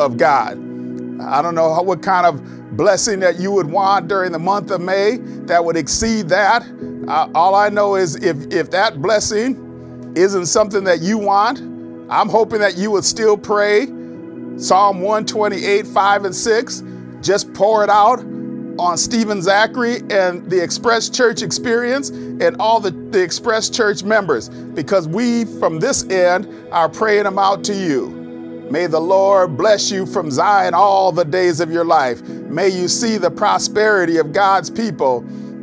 of 0.00 0.16
God. 0.16 0.58
I 1.20 1.42
don't 1.42 1.54
know 1.54 1.80
what 1.82 2.02
kind 2.02 2.26
of 2.26 2.76
blessing 2.76 3.20
that 3.20 3.38
you 3.38 3.52
would 3.52 3.66
want 3.66 4.08
during 4.08 4.32
the 4.32 4.38
month 4.38 4.70
of 4.70 4.80
May 4.80 5.18
that 5.46 5.64
would 5.64 5.76
exceed 5.76 6.28
that. 6.28 6.66
Uh, 7.06 7.28
all 7.34 7.54
I 7.54 7.68
know 7.68 7.94
is 7.94 8.16
if, 8.16 8.52
if 8.52 8.70
that 8.70 9.00
blessing 9.00 10.12
isn't 10.16 10.46
something 10.46 10.84
that 10.84 11.00
you 11.00 11.18
want, 11.18 11.60
I'm 12.10 12.28
hoping 12.28 12.60
that 12.60 12.76
you 12.76 12.90
would 12.90 13.04
still 13.04 13.36
pray 13.36 13.86
Psalm 14.56 15.00
128, 15.00 15.86
5 15.86 16.24
and 16.24 16.34
6. 16.34 16.82
Just 17.20 17.52
pour 17.54 17.82
it 17.82 17.90
out 17.90 18.20
on 18.78 18.98
Stephen 18.98 19.40
Zachary 19.40 19.98
and 20.10 20.48
the 20.50 20.62
Express 20.62 21.08
Church 21.08 21.42
experience 21.42 22.10
and 22.10 22.56
all 22.58 22.80
the, 22.80 22.90
the 22.90 23.22
Express 23.22 23.70
Church 23.70 24.02
members 24.02 24.48
because 24.48 25.06
we 25.06 25.44
from 25.44 25.78
this 25.78 26.04
end 26.08 26.48
are 26.72 26.88
praying 26.88 27.24
them 27.24 27.38
out 27.38 27.62
to 27.64 27.74
you. 27.74 28.10
May 28.70 28.86
the 28.86 29.00
Lord 29.00 29.56
bless 29.56 29.90
you 29.90 30.06
from 30.06 30.30
Zion 30.30 30.74
all 30.74 31.12
the 31.12 31.24
days 31.24 31.60
of 31.60 31.70
your 31.70 31.84
life. 31.84 32.22
May 32.22 32.68
you 32.68 32.88
see 32.88 33.18
the 33.18 33.30
prosperity 33.30 34.16
of 34.16 34.32
God's 34.32 34.70
people 34.70 35.18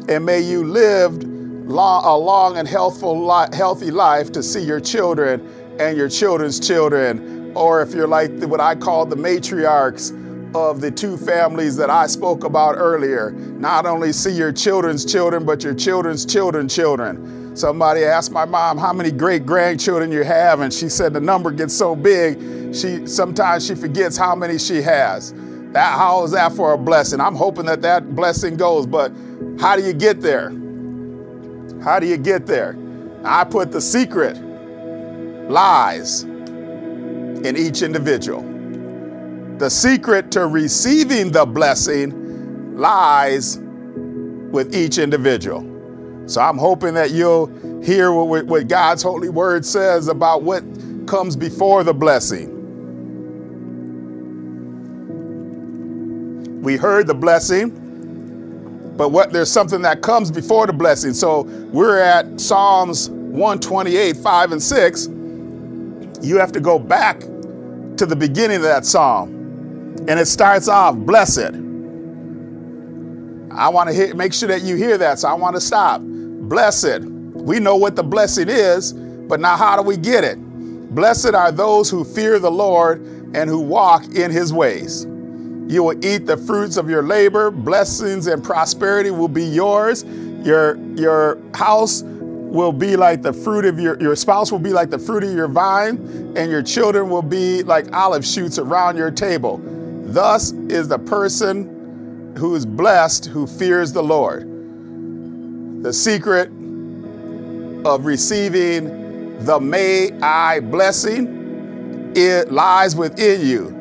and 0.08 0.26
may 0.26 0.40
you 0.40 0.64
live 0.64 1.24
long, 1.24 2.06
a 2.06 2.16
long 2.16 2.58
and 2.58 2.68
healthful, 2.68 3.30
healthy 3.54 3.92
life 3.92 4.32
to 4.34 4.44
see 4.44 4.62
your 4.62 4.80
children 4.80 5.48
and 5.80 5.98
your 5.98 6.10
children's 6.10 6.60
children, 6.60 7.52
or 7.56 7.82
if 7.82 7.94
you're 7.94 8.08
like 8.08 8.32
what 8.44 8.60
I 8.60 8.76
call 8.76 9.06
the 9.06 9.16
matriarchs 9.16 10.12
of 10.54 10.82
the 10.82 10.92
two 10.92 11.18
families 11.18 11.76
that 11.78 11.90
I 11.90 12.08
spoke 12.08 12.44
about 12.44 12.76
earlier, 12.78 13.32
not 13.32 13.86
only 13.86 14.12
see 14.12 14.32
your 14.32 14.52
children's 14.52 15.06
children, 15.06 15.46
but 15.46 15.64
your 15.64 15.74
children's 15.74 16.26
children's 16.26 16.76
children. 16.76 17.56
Somebody 17.56 18.04
asked 18.04 18.32
my 18.32 18.46
mom 18.46 18.78
how 18.78 18.94
many 18.94 19.12
great 19.12 19.46
grandchildren 19.46 20.12
you 20.12 20.24
have, 20.24 20.62
and 20.62 20.74
she 20.74 20.90
said 20.90 21.14
the 21.14 21.22
number 21.22 21.52
gets 21.52 21.74
so 21.74 21.96
big, 21.96 22.40
she 22.76 23.06
sometimes 23.06 23.66
she 23.66 23.76
forgets 23.76 24.18
how 24.18 24.36
many 24.36 24.58
she 24.58 24.82
has. 24.82 25.34
That 25.74 25.98
how 25.98 26.24
is 26.24 26.32
that 26.32 26.52
for 26.54 26.74
a 26.74 26.78
blessing? 26.78 27.20
I'm 27.22 27.36
hoping 27.36 27.66
that 27.66 27.82
that 27.82 28.16
blessing 28.16 28.58
goes, 28.58 28.86
but 28.86 29.12
how 29.60 29.76
do 29.76 29.84
you 29.84 29.94
get 29.94 30.22
there? 30.22 30.50
How 31.84 32.00
do 32.00 32.08
you 32.08 32.18
get 32.18 32.46
there? 32.46 32.78
I 33.24 33.44
put 33.44 33.72
the 33.72 33.82
secret 33.82 34.38
lies 35.50 36.24
in 36.24 37.56
each 37.58 37.82
individual. 37.82 38.51
The 39.62 39.70
secret 39.70 40.32
to 40.32 40.48
receiving 40.48 41.32
the 41.32 41.46
blessing 41.46 42.76
lies 42.76 43.60
with 43.60 44.74
each 44.74 44.98
individual. 44.98 45.62
So 46.26 46.42
I'm 46.42 46.58
hoping 46.58 46.96
that 46.96 47.12
you'll 47.12 47.46
hear 47.84 48.12
what, 48.12 48.48
what 48.48 48.68
God's 48.68 49.04
holy 49.04 49.30
word 49.30 49.64
says 49.64 50.08
about 50.08 50.42
what 50.42 50.64
comes 51.06 51.36
before 51.36 51.84
the 51.84 51.94
blessing. 51.94 52.50
We 56.64 56.76
heard 56.76 57.06
the 57.06 57.14
blessing 57.14 57.78
but 58.98 59.10
what 59.10 59.32
there's 59.32 59.52
something 59.52 59.84
that 59.84 60.02
comes 60.02 60.32
before 60.32 60.66
the 60.66 60.74
blessing. 60.74 61.14
So 61.14 61.42
we're 61.72 62.00
at 62.00 62.42
Psalms 62.42 63.12
128, 63.12 64.18
5 64.18 64.52
and 64.54 64.64
6. 64.64 65.08
You 66.24 66.38
have 66.38 66.52
to 66.52 66.60
go 66.60 66.80
back 66.80 67.20
to 67.20 68.08
the 68.08 68.16
beginning 68.16 68.58
of 68.58 68.64
that 68.64 68.88
psalm. 68.88 69.41
And 70.08 70.20
it 70.20 70.26
starts 70.26 70.68
off, 70.68 70.96
blessed. 70.96 71.54
I 73.54 73.70
want 73.70 73.90
to 73.90 74.14
make 74.16 74.34
sure 74.34 74.48
that 74.48 74.62
you 74.64 74.76
hear 74.76 74.98
that, 74.98 75.20
so 75.20 75.28
I 75.28 75.34
want 75.34 75.56
to 75.56 75.62
stop. 75.62 76.02
Blessed. 76.02 77.02
We 77.02 77.60
know 77.60 77.76
what 77.76 77.96
the 77.96 78.04
blessing 78.04 78.50
is, 78.50 78.94
but 78.94 79.40
now 79.40 79.56
how 79.58 79.76
do 79.76 79.84
we 79.84 79.98
get 79.98 80.24
it? 80.24 80.38
Blessed 80.96 81.34
are 81.34 81.52
those 81.52 81.90
who 81.90 82.04
fear 82.04 82.40
the 82.40 82.52
Lord 82.52 83.02
and 83.34 83.50
who 83.50 83.60
walk 83.60 84.06
in 84.16 84.32
his 84.32 84.52
ways. 84.52 85.06
You 85.68 85.84
will 85.84 86.06
eat 86.06 86.26
the 86.26 86.36
fruits 86.36 86.76
of 86.78 86.90
your 86.90 87.02
labor. 87.02 87.52
Blessings 87.52 88.28
and 88.28 88.44
prosperity 88.44 89.12
will 89.12 89.30
be 89.30 89.46
yours. 89.46 90.04
Your, 90.44 90.78
your 90.96 91.38
house 91.54 92.04
will 92.04 92.74
be 92.74 92.98
like 92.98 93.22
the 93.22 93.32
fruit 93.32 93.64
of 93.64 93.80
your, 93.80 94.02
your 94.02 94.16
spouse 94.16 94.52
will 94.52 94.60
be 94.60 94.74
like 94.74 94.90
the 94.90 95.00
fruit 95.00 95.24
of 95.24 95.34
your 95.34 95.48
vine, 95.48 95.98
and 96.36 96.52
your 96.52 96.62
children 96.62 97.10
will 97.10 97.22
be 97.22 97.64
like 97.64 97.94
olive 97.94 98.26
shoots 98.26 98.60
around 98.60 98.98
your 98.98 99.12
table. 99.12 99.62
Thus 100.14 100.52
is 100.52 100.88
the 100.90 101.00
person 101.00 102.36
who 102.38 102.56
is 102.56 102.66
blessed 102.66 103.28
who 103.28 103.48
fears 103.48 103.94
the 103.94 104.04
Lord. 104.04 104.46
The 105.84 105.94
secret 105.94 106.50
of 107.86 108.06
receiving 108.06 109.44
the 109.46 109.60
may 109.60 110.12
I 110.22 110.60
blessing, 110.60 112.14
it 112.16 112.52
lies 112.52 112.96
within 112.96 113.46
you. 113.46 113.72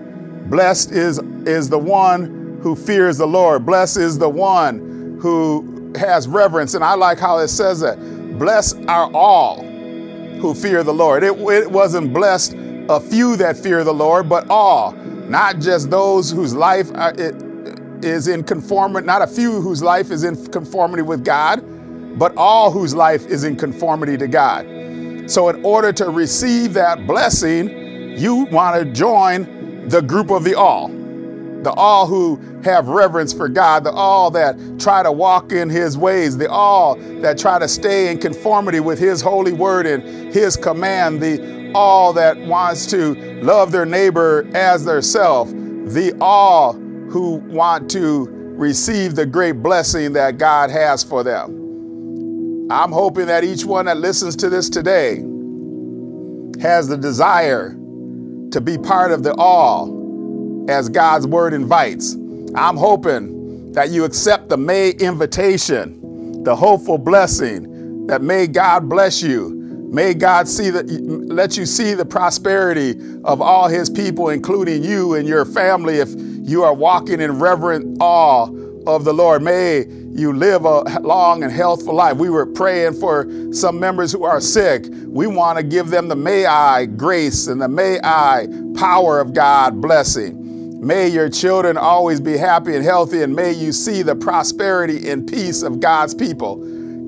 Blessed 0.49 0.93
is, 0.93 1.19
is 1.47 1.69
the 1.69 1.79
one 1.79 2.59
who 2.63 2.77
fears 2.77 3.19
the 3.19 3.27
Lord. 3.27 3.67
Blessed 3.67 3.99
is 3.99 4.17
the 4.19 4.29
one 4.29 5.19
who 5.21 5.93
has 5.97 6.29
reverence. 6.29 6.75
And 6.75 6.85
I 6.85 6.95
like 6.95 7.19
how 7.19 7.39
it 7.39 7.49
says 7.49 7.81
that. 7.81 7.99
Blessed 8.39 8.79
are 8.87 9.11
all 9.13 9.63
who 9.65 10.55
fear 10.55 10.83
the 10.83 10.95
Lord. 10.95 11.25
It, 11.25 11.37
it 11.39 11.71
wasn't 11.71 12.15
blessed 12.15 12.55
a 12.89 13.01
few 13.01 13.37
that 13.37 13.57
fear 13.57 13.85
the 13.85 13.93
Lord, 13.93 14.29
but 14.29 14.49
all, 14.49 14.93
not 15.31 15.61
just 15.61 15.91
those 15.91 16.29
whose 16.29 16.53
life 16.55 16.91
uh, 16.97 17.13
is 18.03 18.27
in 18.27 18.43
conformity, 18.43 19.07
not 19.07 19.23
a 19.23 19.29
few 19.29 19.61
whose 19.61 19.81
life 19.81 20.11
is 20.11 20.25
in 20.25 20.35
conformity 20.51 21.03
with 21.03 21.25
God, 21.25 21.63
but 22.19 22.37
all 22.37 22.73
whose 22.73 22.95
life 22.97 23.25
is 23.27 23.45
in 23.45 23.55
conformity 23.55 24.17
to 24.17 24.27
God. 24.27 24.67
So, 25.31 25.49
in 25.49 25.65
order 25.65 25.93
to 25.93 26.11
receive 26.11 26.73
that 26.75 27.07
blessing, 27.07 28.19
you 28.19 28.47
want 28.51 28.83
to 28.83 28.93
join 28.93 29.89
the 29.89 30.03
group 30.03 30.31
of 30.31 30.43
the 30.43 30.57
all, 30.57 30.89
the 31.63 31.73
all 31.73 32.07
who 32.07 32.37
have 32.65 32.89
reverence 32.89 33.33
for 33.33 33.49
God, 33.49 33.85
the 33.85 33.93
all 33.93 34.31
that 34.33 34.57
try 34.79 35.03
to 35.03 35.13
walk 35.13 35.53
in 35.53 35.69
His 35.69 35.97
ways, 35.99 36.37
the 36.37 36.51
all 36.51 36.97
that 37.21 37.39
try 37.39 37.59
to 37.59 37.69
stay 37.69 38.11
in 38.11 38.19
conformity 38.19 38.81
with 38.81 38.99
His 38.99 39.21
holy 39.21 39.53
word 39.53 39.87
and 39.87 40.33
His 40.33 40.57
command, 40.57 41.21
the 41.21 41.73
all 41.75 42.13
that 42.15 42.37
wants 42.39 42.87
to 42.87 43.15
love 43.43 43.73
their 43.73 43.87
neighbor 43.87 44.49
as 44.55 44.85
their 44.85 45.03
self, 45.03 45.51
the 45.51 46.17
all 46.21 46.73
who 46.75 47.37
want 47.47 47.91
to 47.91 48.27
receive 48.57 49.15
the 49.15 49.27
great 49.27 49.63
blessing 49.63 50.13
that 50.13 50.39
God 50.39 50.71
has 50.71 51.03
for 51.03 51.23
them. 51.23 52.69
I'm 52.71 52.93
hoping 52.93 53.27
that 53.27 53.43
each 53.43 53.65
one 53.65 53.87
that 53.87 53.97
listens 53.97 54.37
to 54.37 54.49
this 54.49 54.69
today 54.69 55.25
has 56.61 56.87
the 56.89 56.97
desire 56.97 57.71
to 58.53 58.61
be 58.61 58.79
part 58.79 59.11
of 59.13 59.23
the 59.23 59.35
all 59.35 60.00
as 60.71 60.89
God's 60.89 61.27
word 61.27 61.53
invites. 61.53 62.15
I'm 62.55 62.77
hoping 62.77 63.73
that 63.73 63.91
you 63.91 64.05
accept 64.05 64.49
the 64.49 64.57
May 64.57 64.91
invitation, 64.91 66.43
the 66.45 66.55
hopeful 66.55 66.97
blessing 66.97 68.07
that 68.07 68.23
may 68.23 68.47
God 68.47 68.89
bless 68.89 69.23
you. 69.23 69.51
May 69.91 70.15
God 70.15 70.47
see 70.47 70.71
that 70.71 70.89
let 70.89 71.57
you 71.57 71.67
see 71.67 71.95
the 71.95 72.05
prosperity 72.05 72.95
of 73.25 73.43
all 73.43 73.69
his 73.69 73.91
people, 73.91 74.31
including 74.31 74.85
you 74.85 75.15
and 75.15 75.27
your 75.27 75.45
family, 75.45 75.97
if 75.97 76.09
you 76.17 76.63
are 76.63 76.75
walking 76.75 77.21
in 77.21 77.39
reverent 77.41 77.99
awe 78.01 78.49
of 78.87 79.05
the 79.05 79.13
Lord. 79.13 79.43
May 79.43 79.87
you 79.89 80.33
live 80.33 80.65
a 80.65 80.83
long 81.01 81.43
and 81.43 81.53
healthful 81.53 81.95
life. 81.95 82.17
We 82.17 82.31
were 82.31 82.47
praying 82.47 82.95
for 82.95 83.29
some 83.53 83.79
members 83.79 84.13
who 84.13 84.25
are 84.25 84.41
sick. 84.41 84.87
We 85.07 85.27
want 85.27 85.59
to 85.59 85.65
give 85.65 85.91
them 85.91 86.09
the 86.09 86.17
may 86.17 86.47
I 86.47 86.87
grace 86.87 87.47
and 87.47 87.61
the 87.61 87.69
may 87.69 87.99
I 88.03 88.47
power 88.77 89.21
of 89.21 89.35
God 89.35 89.81
blessing. 89.81 90.40
May 90.83 91.09
your 91.09 91.29
children 91.29 91.77
always 91.77 92.21
be 92.21 92.39
happy 92.39 92.75
and 92.75 92.83
healthy, 92.83 93.23
and 93.23 93.37
may 93.37 93.53
you 93.53 93.71
see 93.71 94.01
the 94.01 94.17
prosperity 94.17 95.11
and 95.11 95.29
peace 95.29 95.63
of 95.63 95.79
God's 95.79 96.15
people. 96.15 96.59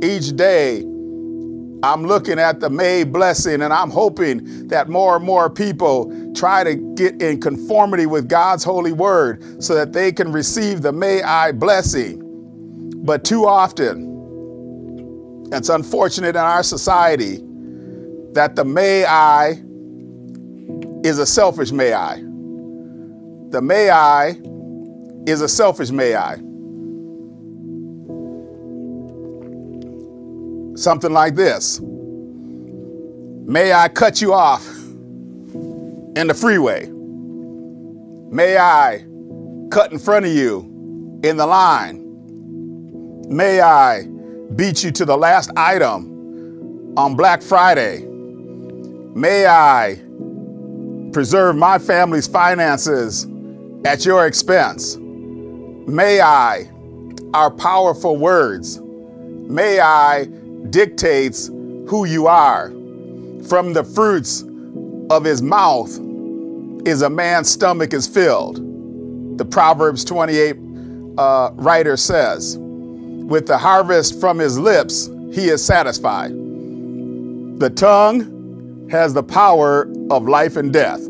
Each 0.04 0.36
day, 0.36 0.80
I'm 1.82 2.06
looking 2.06 2.38
at 2.38 2.60
the 2.60 2.68
May 2.68 3.04
blessing, 3.04 3.62
and 3.62 3.72
I'm 3.72 3.88
hoping 3.88 4.68
that 4.68 4.90
more 4.90 5.16
and 5.16 5.24
more 5.24 5.48
people 5.48 6.12
try 6.34 6.62
to 6.64 6.74
get 6.96 7.22
in 7.22 7.40
conformity 7.40 8.04
with 8.04 8.28
God's 8.28 8.62
holy 8.62 8.92
word 8.92 9.64
so 9.64 9.74
that 9.74 9.94
they 9.94 10.12
can 10.12 10.32
receive 10.32 10.82
the 10.82 10.92
May 10.92 11.22
I 11.22 11.52
blessing. 11.52 12.20
But 13.04 13.24
too 13.24 13.46
often, 13.46 15.48
it's 15.50 15.70
unfortunate 15.70 16.36
in 16.36 16.42
our 16.42 16.62
society 16.62 17.38
that 18.34 18.54
the 18.54 18.66
May 18.66 19.06
I 19.06 19.62
is 21.04 21.18
a 21.18 21.24
selfish 21.24 21.72
May 21.72 21.94
I. 21.94 22.22
The 23.52 23.60
may 23.60 23.90
I 23.90 24.40
is 25.26 25.42
a 25.42 25.48
selfish 25.48 25.90
may 25.90 26.14
I. 26.14 26.36
Something 30.74 31.12
like 31.12 31.34
this 31.34 31.78
May 33.44 33.74
I 33.74 33.88
cut 33.88 34.22
you 34.22 34.32
off 34.32 34.66
in 34.66 36.28
the 36.28 36.34
freeway? 36.34 36.86
May 38.30 38.56
I 38.56 39.04
cut 39.70 39.92
in 39.92 39.98
front 39.98 40.24
of 40.24 40.32
you 40.32 41.20
in 41.22 41.36
the 41.36 41.46
line? 41.46 41.98
May 43.28 43.60
I 43.60 44.06
beat 44.56 44.82
you 44.82 44.90
to 44.92 45.04
the 45.04 45.18
last 45.18 45.50
item 45.58 46.94
on 46.96 47.16
Black 47.16 47.42
Friday? 47.42 48.06
May 49.14 49.44
I 49.46 50.00
preserve 51.12 51.54
my 51.54 51.78
family's 51.78 52.26
finances 52.26 53.26
at 53.84 54.04
your 54.04 54.26
expense. 54.26 54.96
May 54.96 56.20
I, 56.20 56.70
our 57.34 57.50
powerful 57.50 58.16
words, 58.16 58.80
may 58.80 59.80
I 59.80 60.24
dictates 60.70 61.48
who 61.48 62.04
you 62.04 62.26
are. 62.26 62.70
From 63.48 63.72
the 63.72 63.84
fruits 63.84 64.44
of 65.10 65.24
his 65.24 65.42
mouth 65.42 65.90
is 66.86 67.02
a 67.02 67.10
man's 67.10 67.50
stomach 67.50 67.92
is 67.92 68.06
filled. 68.06 68.56
The 69.38 69.44
Proverbs 69.44 70.04
28 70.04 70.56
uh, 71.18 71.50
writer 71.54 71.96
says, 71.96 72.56
with 72.58 73.46
the 73.46 73.58
harvest 73.58 74.20
from 74.20 74.38
his 74.38 74.58
lips, 74.58 75.06
he 75.32 75.48
is 75.48 75.64
satisfied. 75.64 76.30
The 76.30 77.70
tongue 77.74 78.88
has 78.90 79.14
the 79.14 79.22
power 79.22 79.90
of 80.10 80.28
life 80.28 80.56
and 80.56 80.72
death. 80.72 81.00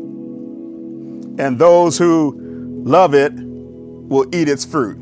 And 1.37 1.57
those 1.59 1.97
who 1.97 2.42
love 2.83 3.13
it 3.13 3.33
will 3.35 4.27
eat 4.35 4.47
its 4.47 4.65
fruit. 4.65 4.97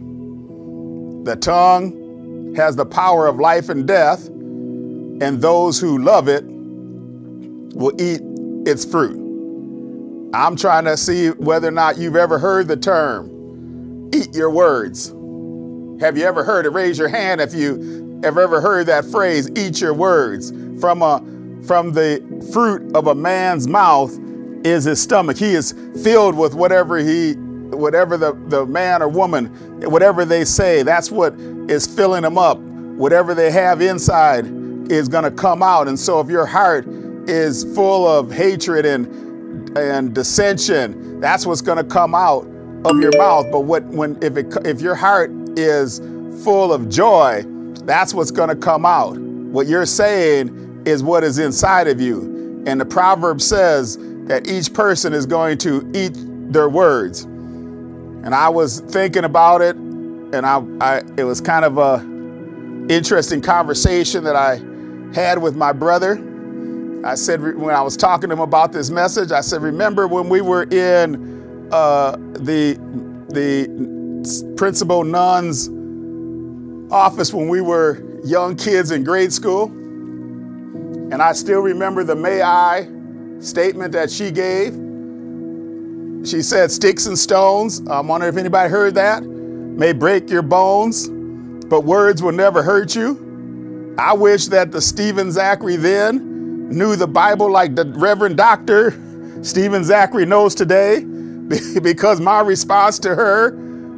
The 1.26 1.36
tongue 1.36 2.54
has 2.56 2.76
the 2.76 2.86
power 2.86 3.28
of 3.28 3.40
life 3.40 3.70
and 3.70 3.88
death, 3.88 4.28
and 4.28 5.42
those 5.42 5.80
who 5.80 5.98
love 5.98 6.28
it 6.28 6.44
will 7.76 7.94
eat 8.02 8.22
its 8.68 8.86
fruit. 8.86 9.18
I'm 10.34 10.56
trying 10.56 10.86
to 10.86 10.96
see 10.96 11.30
whether 11.30 11.68
or 11.68 11.72
not 11.72 11.98
you've 11.98 12.16
ever 12.16 12.40
heard 12.40 12.68
the 12.68 12.78
term 12.78 14.10
eat 14.14 14.34
your 14.34 14.50
words. 14.50 15.10
Have 16.02 16.18
you 16.18 16.26
ever 16.26 16.44
heard 16.44 16.66
it? 16.66 16.70
Raise 16.70 16.98
your 16.98 17.10
hand 17.10 17.42
if 17.42 17.54
you 17.54 18.20
have 18.24 18.38
ever 18.38 18.62
heard 18.62 18.88
that 18.88 19.06
phrase, 19.06 19.50
eat 19.56 19.82
your 19.82 19.94
words. 19.94 20.52
From 20.80 21.02
a 21.02 21.20
from 21.66 21.94
the 21.94 22.20
fruit 22.52 22.96
of 22.96 23.08
a 23.08 23.14
man's 23.14 23.68
mouth 23.68 24.18
is 24.64 24.86
his 24.86 25.02
stomach. 25.02 25.38
He 25.38 25.54
is 25.54 25.74
filled 26.04 26.36
with 26.36 26.56
whatever 26.56 26.98
he 26.98 27.36
whatever 27.82 28.18
the, 28.18 28.34
the 28.48 28.66
man 28.66 29.02
or 29.02 29.10
woman, 29.10 29.48
whatever 29.82 30.24
they 30.24 30.46
say, 30.46 30.84
that's 30.84 31.12
what 31.12 31.34
is 31.70 31.86
filling 31.86 32.22
them 32.22 32.38
up. 32.38 32.58
Whatever 32.60 33.34
they 33.34 33.52
have 33.52 33.82
inside 33.82 34.46
is 34.92 35.08
going 35.08 35.24
to 35.24 35.32
come 35.32 35.64
out. 35.64 35.88
And 35.88 36.00
so 36.00 36.20
if 36.20 36.30
your 36.30 36.46
heart 36.46 36.86
is 37.28 37.64
full 37.76 38.08
of 38.08 38.32
hatred 38.32 38.86
and, 38.86 39.78
and 39.78 40.14
dissension, 40.14 41.20
that's 41.20 41.46
what's 41.46 41.62
going 41.62 41.78
to 41.78 41.84
come 41.84 42.14
out 42.14 42.44
of 42.86 43.00
your 43.00 43.16
mouth. 43.18 43.48
But 43.52 43.62
what, 43.62 43.84
when, 43.86 44.22
if, 44.22 44.38
it, 44.38 44.56
if 44.66 44.82
your 44.82 44.96
heart 44.96 45.32
is 45.58 46.00
full 46.44 46.72
of 46.74 46.90
joy, 46.90 47.44
that's 47.84 48.14
what's 48.14 48.32
going 48.32 48.50
to 48.50 48.56
come 48.56 48.86
out. 48.86 49.18
What 49.18 49.68
you're 49.68 49.86
saying 49.86 50.84
is 50.86 51.04
what 51.04 51.24
is 51.24 51.40
inside 51.40 51.88
of 51.88 52.00
you. 52.00 52.64
And 52.66 52.80
the 52.80 52.86
proverb 52.86 53.42
says 53.42 53.98
that 54.26 54.48
each 54.48 54.74
person 54.74 55.14
is 55.14 55.26
going 55.26 55.58
to 55.60 55.90
eat 55.94 56.14
their 56.54 56.70
words. 56.70 57.26
And 58.24 58.36
I 58.36 58.50
was 58.50 58.82
thinking 58.82 59.24
about 59.24 59.62
it, 59.62 59.76
and 59.76 60.46
I, 60.46 60.64
I 60.80 61.02
it 61.18 61.24
was 61.24 61.42
kind 61.42 61.66
of 61.66 61.78
a 61.78 62.00
interesting 62.88 63.42
conversation 63.42 64.24
that 64.24 64.36
I 64.36 64.56
had 65.14 65.42
with 65.42 65.56
my 65.56 65.72
brother. 65.72 66.14
I 67.04 67.16
said 67.16 67.42
when 67.42 67.74
I 67.74 67.82
was 67.82 67.98
talking 67.98 68.30
to 68.30 68.34
him 68.34 68.42
about 68.42 68.72
this 68.74 68.92
message, 68.92 69.32
I 69.32 69.42
said, 69.42 69.62
remember 69.62 70.08
when 70.08 70.30
we 70.30 70.42
were 70.42 70.64
in 70.64 71.70
uh, 71.72 72.12
the 72.34 72.78
the 73.30 74.54
principal 74.56 75.04
nun's 75.04 75.68
office 76.92 77.34
when 77.34 77.48
we 77.50 77.62
were 77.62 78.04
young 78.24 78.56
kids 78.56 78.92
in 78.92 79.04
grade 79.04 79.34
school, 79.34 79.66
and 79.66 81.22
I 81.22 81.34
still 81.34 81.62
remember 81.62 82.04
the 82.04 82.16
"May 82.16 82.44
I" 82.44 82.88
statement 83.40 83.94
that 83.94 84.12
she 84.12 84.30
gave. 84.30 84.76
She 86.24 86.44
said, 86.44 86.72
Sticks 86.72 87.08
and 87.08 87.18
stones. 87.18 87.82
I 87.88 88.00
wonder 88.00 88.28
if 88.28 88.38
anybody 88.38 88.70
heard 88.70 88.94
that. 88.96 89.24
May 89.24 89.92
break 89.92 90.30
your 90.30 90.44
bones, 90.44 91.10
but 91.68 91.82
words 91.82 92.22
will 92.22 92.32
never 92.32 92.62
hurt 92.62 92.96
you. 92.96 93.96
I 93.98 94.14
wish 94.14 94.46
that 94.48 94.72
the 94.72 94.82
Stephen 94.82 95.32
Zachary 95.32 95.78
then 95.78 96.70
knew 96.70 96.96
the 96.96 97.08
Bible 97.08 97.50
like 97.52 97.76
the 97.76 97.86
Reverend 97.96 98.38
Dr. 98.38 98.92
Stephen 99.42 99.84
Zachary 99.84 100.26
knows 100.26 100.54
today, 100.54 101.04
because 101.82 102.22
my 102.22 102.42
response 102.42 103.00
to 103.00 103.16
her 103.16 103.52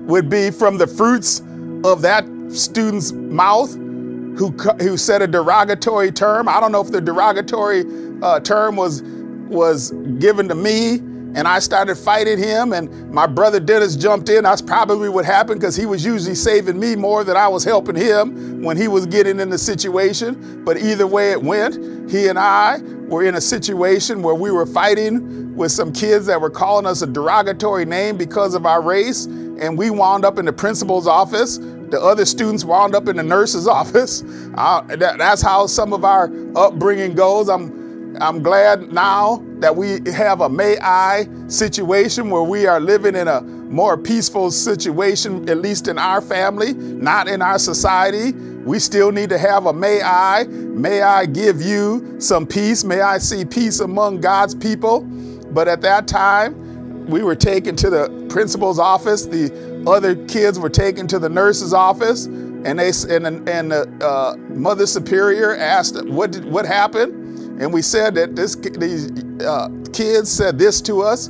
would 0.06 0.30
be 0.30 0.50
from 0.50 0.78
the 0.78 0.88
fruits 0.88 1.42
of 1.84 2.02
that 2.02 2.26
student's 2.50 3.12
mouth 3.12 3.74
who, 3.74 4.50
who 4.80 4.96
said 4.96 5.22
a 5.22 5.28
derogatory 5.28 6.12
term. 6.12 6.48
I 6.48 6.60
don't 6.62 6.72
know 6.72 6.82
if 6.82 6.92
the 6.92 7.02
derogatory 7.02 7.84
uh, 8.22 8.40
term 8.40 8.78
was, 8.78 9.04
was 9.50 9.92
given 10.20 10.48
to 10.48 10.56
me 10.56 11.02
and 11.36 11.48
I 11.48 11.60
started 11.60 11.96
fighting 11.96 12.38
him, 12.38 12.74
and 12.74 13.12
my 13.12 13.26
brother 13.26 13.60
Dennis 13.60 13.96
jumped 13.96 14.30
in. 14.30 14.44
That's 14.44 14.62
probably 14.62 15.10
what 15.10 15.26
happened 15.26 15.60
because 15.60 15.76
he 15.76 15.86
was 15.86 16.06
usually 16.06 16.36
saving 16.36 16.80
me 16.80 16.96
more 16.96 17.24
than 17.24 17.36
I 17.36 17.48
was 17.48 17.64
helping 17.64 17.96
him 17.96 18.62
when 18.62 18.78
he 18.78 18.88
was 18.88 19.06
getting 19.06 19.40
in 19.40 19.50
the 19.50 19.58
situation. 19.58 20.64
But 20.64 20.78
either 20.78 21.08
way 21.08 21.32
it 21.32 21.42
went, 21.42 22.10
he 22.10 22.28
and 22.28 22.38
I 22.38 22.80
were 23.08 23.24
in 23.26 23.36
a 23.36 23.42
situation 23.42 24.22
where 24.22 24.36
we 24.36 24.52
were 24.52 24.66
fighting 24.66 25.56
with 25.56 25.72
some 25.72 25.92
kids 25.92 26.26
that 26.28 26.40
were 26.40 26.50
calling 26.50 26.86
us 26.86 27.02
a 27.02 27.08
derogatory 27.08 27.86
name 27.86 28.18
because 28.18 28.54
of 28.54 28.66
our 28.66 28.82
race, 28.82 29.26
and 29.26 29.78
we 29.78 29.90
wound 29.90 30.26
up 30.26 30.38
in 30.38 30.46
the 30.46 30.54
principal's 30.54 31.08
office. 31.08 31.58
The 31.58 32.00
other 32.02 32.26
students 32.26 32.64
wound 32.64 32.96
up 32.96 33.08
in 33.08 33.18
the 33.18 33.24
nurse's 33.24 33.68
office. 33.80 34.24
Uh, 34.56 34.82
that, 34.96 35.18
that's 35.18 35.42
how 35.42 35.66
some 35.68 35.94
of 35.94 36.06
our 36.06 36.32
upbringing 36.56 37.16
goes. 37.16 37.50
I'm 37.50 37.84
I'm 38.22 38.44
glad 38.44 38.92
now 38.94 39.38
that 39.64 39.74
we 39.74 40.02
have 40.12 40.42
a 40.42 40.50
may 40.50 40.78
I 40.82 41.26
situation 41.48 42.30
where 42.30 42.44
we 42.44 42.68
are 42.68 42.82
living 42.82 43.16
in 43.16 43.30
a 43.30 43.40
more 43.40 43.98
peaceful 43.98 44.52
situation, 44.52 45.48
at 45.50 45.60
least 45.60 45.88
in 45.88 45.98
our 45.98 46.20
family, 46.20 46.74
not 46.74 47.30
in 47.30 47.42
our 47.42 47.58
society. 47.58 48.34
We 48.34 48.78
still 48.80 49.10
need 49.14 49.30
to 49.30 49.38
have 49.38 49.68
a 49.68 49.72
may 49.72 50.02
I. 50.02 50.44
May 50.44 51.02
I 51.02 51.26
give 51.26 51.62
you 51.62 52.18
some 52.20 52.46
peace. 52.46 52.84
May 52.84 53.00
I 53.00 53.20
see 53.20 53.46
peace 53.46 53.80
among 53.80 54.20
God's 54.20 54.54
people. 54.54 55.00
But 55.54 55.70
at 55.70 55.80
that 55.84 56.10
time, 56.10 57.08
we 57.08 57.24
were 57.24 57.36
taken 57.36 57.78
to 57.78 57.90
the 57.90 58.28
principal's 58.30 58.80
office. 58.80 59.26
The 59.26 59.84
other 59.88 60.14
kids 60.26 60.60
were 60.60 60.70
taken 60.70 61.08
to 61.08 61.20
the 61.20 61.30
nurse's 61.30 61.74
office, 61.74 62.26
and 62.26 62.80
they 62.80 62.92
and 63.10 63.48
and 63.48 63.72
the 63.72 63.90
uh, 64.06 64.36
mother 64.50 64.86
superior 64.88 65.56
asked 65.56 66.04
what 66.06 66.32
did, 66.32 66.44
what 66.44 66.66
happened, 66.66 67.23
and 67.60 67.72
we 67.72 67.82
said 67.82 68.16
that 68.16 68.36
this 68.36 68.56
these 68.56 69.12
uh, 69.42 69.70
kids 69.94 70.32
said 70.32 70.58
this 70.58 70.82
to 70.82 71.02
us, 71.02 71.30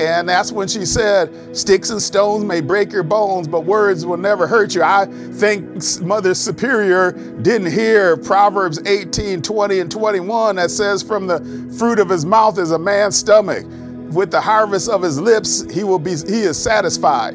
and 0.00 0.28
that's 0.28 0.52
when 0.52 0.68
she 0.68 0.84
said, 0.84 1.56
Sticks 1.56 1.88
and 1.88 2.02
stones 2.02 2.44
may 2.44 2.60
break 2.60 2.92
your 2.92 3.02
bones, 3.02 3.48
but 3.48 3.64
words 3.64 4.04
will 4.04 4.18
never 4.18 4.46
hurt 4.46 4.74
you. 4.74 4.82
I 4.82 5.06
think 5.06 6.02
Mother 6.02 6.34
Superior 6.34 7.12
didn't 7.40 7.72
hear 7.72 8.18
Proverbs 8.18 8.78
18, 8.84 9.40
20, 9.40 9.80
and 9.80 9.90
21 9.90 10.56
that 10.56 10.70
says, 10.70 11.02
From 11.02 11.26
the 11.26 11.40
fruit 11.78 11.98
of 11.98 12.10
his 12.10 12.26
mouth 12.26 12.58
is 12.58 12.72
a 12.72 12.78
man's 12.78 13.16
stomach. 13.16 13.64
With 14.12 14.30
the 14.30 14.40
harvest 14.40 14.90
of 14.90 15.02
his 15.02 15.18
lips, 15.18 15.64
he 15.72 15.82
will 15.82 15.98
be 15.98 16.10
he 16.10 16.42
is 16.42 16.62
satisfied. 16.62 17.34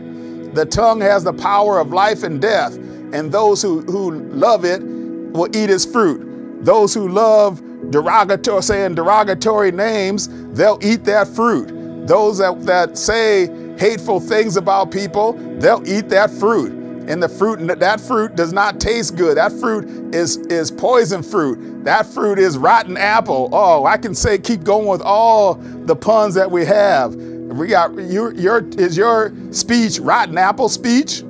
The 0.54 0.66
tongue 0.66 1.02
has 1.02 1.24
the 1.24 1.34
power 1.34 1.80
of 1.80 1.92
life 1.92 2.24
and 2.24 2.40
death, 2.40 2.76
and 2.76 3.32
those 3.32 3.62
who, 3.62 3.82
who 3.82 4.12
love 4.30 4.66
it 4.66 4.84
will 4.84 5.48
eat 5.56 5.70
its 5.70 5.86
fruit. 5.86 6.64
Those 6.64 6.94
who 6.94 7.08
love 7.10 7.60
derogatory 7.92 8.64
saying 8.64 8.96
derogatory 8.96 9.72
names, 9.72 10.30
they'll 10.54 10.80
eat 10.82 11.04
that 11.06 11.28
fruit. 11.28 12.08
Those 12.08 12.40
that, 12.40 12.66
that 12.66 12.98
say 12.98 13.48
hateful 13.78 14.20
things 14.20 14.58
about 14.58 14.92
people, 14.92 15.34
they'll 15.60 15.88
eat 15.88 16.10
that 16.10 16.32
fruit. 16.32 16.72
And 17.08 17.22
the 17.22 17.30
fruit, 17.30 17.58
that 17.80 18.00
fruit 18.00 18.36
does 18.36 18.54
not 18.54 18.80
taste 18.80 19.16
good. 19.16 19.36
That 19.38 19.52
fruit 19.52 20.14
is, 20.14 20.38
is 20.38 20.72
poison 20.72 21.24
fruit. 21.24 21.84
That 21.84 22.06
fruit 22.06 22.38
is 22.38 22.58
rotten 22.58 22.96
apple. 22.96 23.50
Oh, 23.52 23.86
I 23.86 23.98
can 23.98 24.14
say, 24.14 24.38
keep 24.38 24.64
going 24.64 24.88
with 24.88 25.02
all 25.02 25.56
the 25.56 25.96
puns 25.96 26.36
that 26.36 26.50
we 26.50 26.64
have. 26.66 27.16
We 27.16 27.68
got 27.68 27.94
your, 27.94 28.34
your 28.36 28.66
is 28.78 28.96
your 28.96 29.34
speech 29.52 30.00
rotten 30.00 30.38
apple 30.38 30.70
speech, 30.70 31.24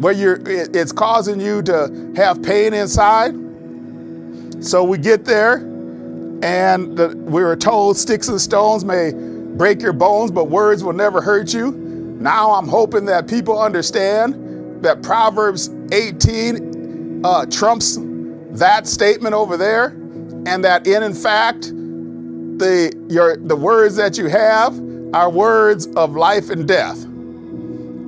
where 0.00 0.12
you're 0.12 0.40
it's 0.46 0.90
causing 0.90 1.38
you 1.38 1.62
to 1.62 2.12
have 2.16 2.42
pain 2.42 2.74
inside. 2.74 3.34
So 4.64 4.82
we 4.82 4.98
get 4.98 5.24
there, 5.24 5.58
and 6.44 6.94
the, 6.94 7.08
we 7.16 7.42
were 7.42 7.56
told 7.56 7.96
sticks 7.96 8.28
and 8.28 8.38
stones 8.38 8.84
may 8.84 9.12
break 9.56 9.80
your 9.80 9.94
bones, 9.94 10.30
but 10.30 10.50
words 10.50 10.84
will 10.84 10.92
never 10.92 11.22
hurt 11.22 11.54
you. 11.54 11.72
Now 11.72 12.52
I'm 12.52 12.68
hoping 12.68 13.06
that 13.06 13.26
people 13.26 13.58
understand 13.58 14.84
that 14.84 15.02
Proverbs 15.02 15.70
18 15.90 17.24
uh, 17.24 17.46
trumps 17.46 17.96
that 18.50 18.86
statement 18.86 19.34
over 19.34 19.56
there, 19.56 19.86
and 20.46 20.62
that 20.62 20.86
in, 20.86 21.02
in 21.02 21.14
fact, 21.14 21.62
the, 21.62 22.94
your, 23.08 23.38
the 23.38 23.56
words 23.56 23.96
that 23.96 24.18
you 24.18 24.28
have 24.28 24.78
are 25.14 25.30
words 25.30 25.86
of 25.96 26.14
life 26.14 26.50
and 26.50 26.68
death. 26.68 27.06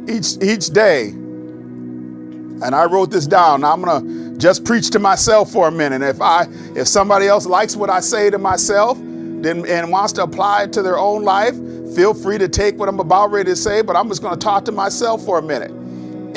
Each, 0.08 0.36
each 0.42 0.68
day, 0.68 1.08
and 1.08 2.74
I 2.74 2.84
wrote 2.84 3.10
this 3.10 3.26
down. 3.26 3.62
Now 3.62 3.72
I'm 3.72 3.82
gonna 3.82 4.25
just 4.38 4.64
preach 4.64 4.90
to 4.90 4.98
myself 4.98 5.50
for 5.50 5.68
a 5.68 5.70
minute. 5.70 6.02
If 6.02 6.20
I, 6.20 6.46
if 6.74 6.88
somebody 6.88 7.26
else 7.26 7.46
likes 7.46 7.76
what 7.76 7.90
I 7.90 8.00
say 8.00 8.30
to 8.30 8.38
myself, 8.38 8.98
then, 8.98 9.66
and 9.66 9.90
wants 9.90 10.12
to 10.14 10.22
apply 10.22 10.64
it 10.64 10.72
to 10.74 10.82
their 10.82 10.98
own 10.98 11.22
life, 11.22 11.54
feel 11.94 12.14
free 12.14 12.38
to 12.38 12.48
take 12.48 12.78
what 12.78 12.88
I'm 12.88 13.00
about 13.00 13.30
ready 13.30 13.50
to 13.50 13.56
say, 13.56 13.82
but 13.82 13.96
I'm 13.96 14.08
just 14.08 14.22
going 14.22 14.38
to 14.38 14.44
talk 14.44 14.64
to 14.66 14.72
myself 14.72 15.24
for 15.24 15.38
a 15.38 15.42
minute. 15.42 15.70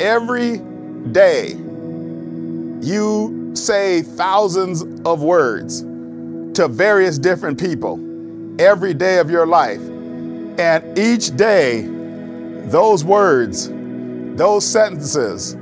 Every 0.00 0.58
day, 1.12 1.56
you 2.80 3.52
say 3.54 4.02
thousands 4.02 4.82
of 5.04 5.22
words 5.22 5.82
to 6.54 6.68
various 6.68 7.18
different 7.18 7.60
people 7.60 7.98
every 8.60 8.94
day 8.94 9.18
of 9.18 9.30
your 9.30 9.46
life. 9.46 9.80
And 10.58 10.98
each 10.98 11.36
day, 11.36 11.82
those 12.66 13.04
words, 13.04 13.68
those 14.36 14.64
sentences 14.64 15.56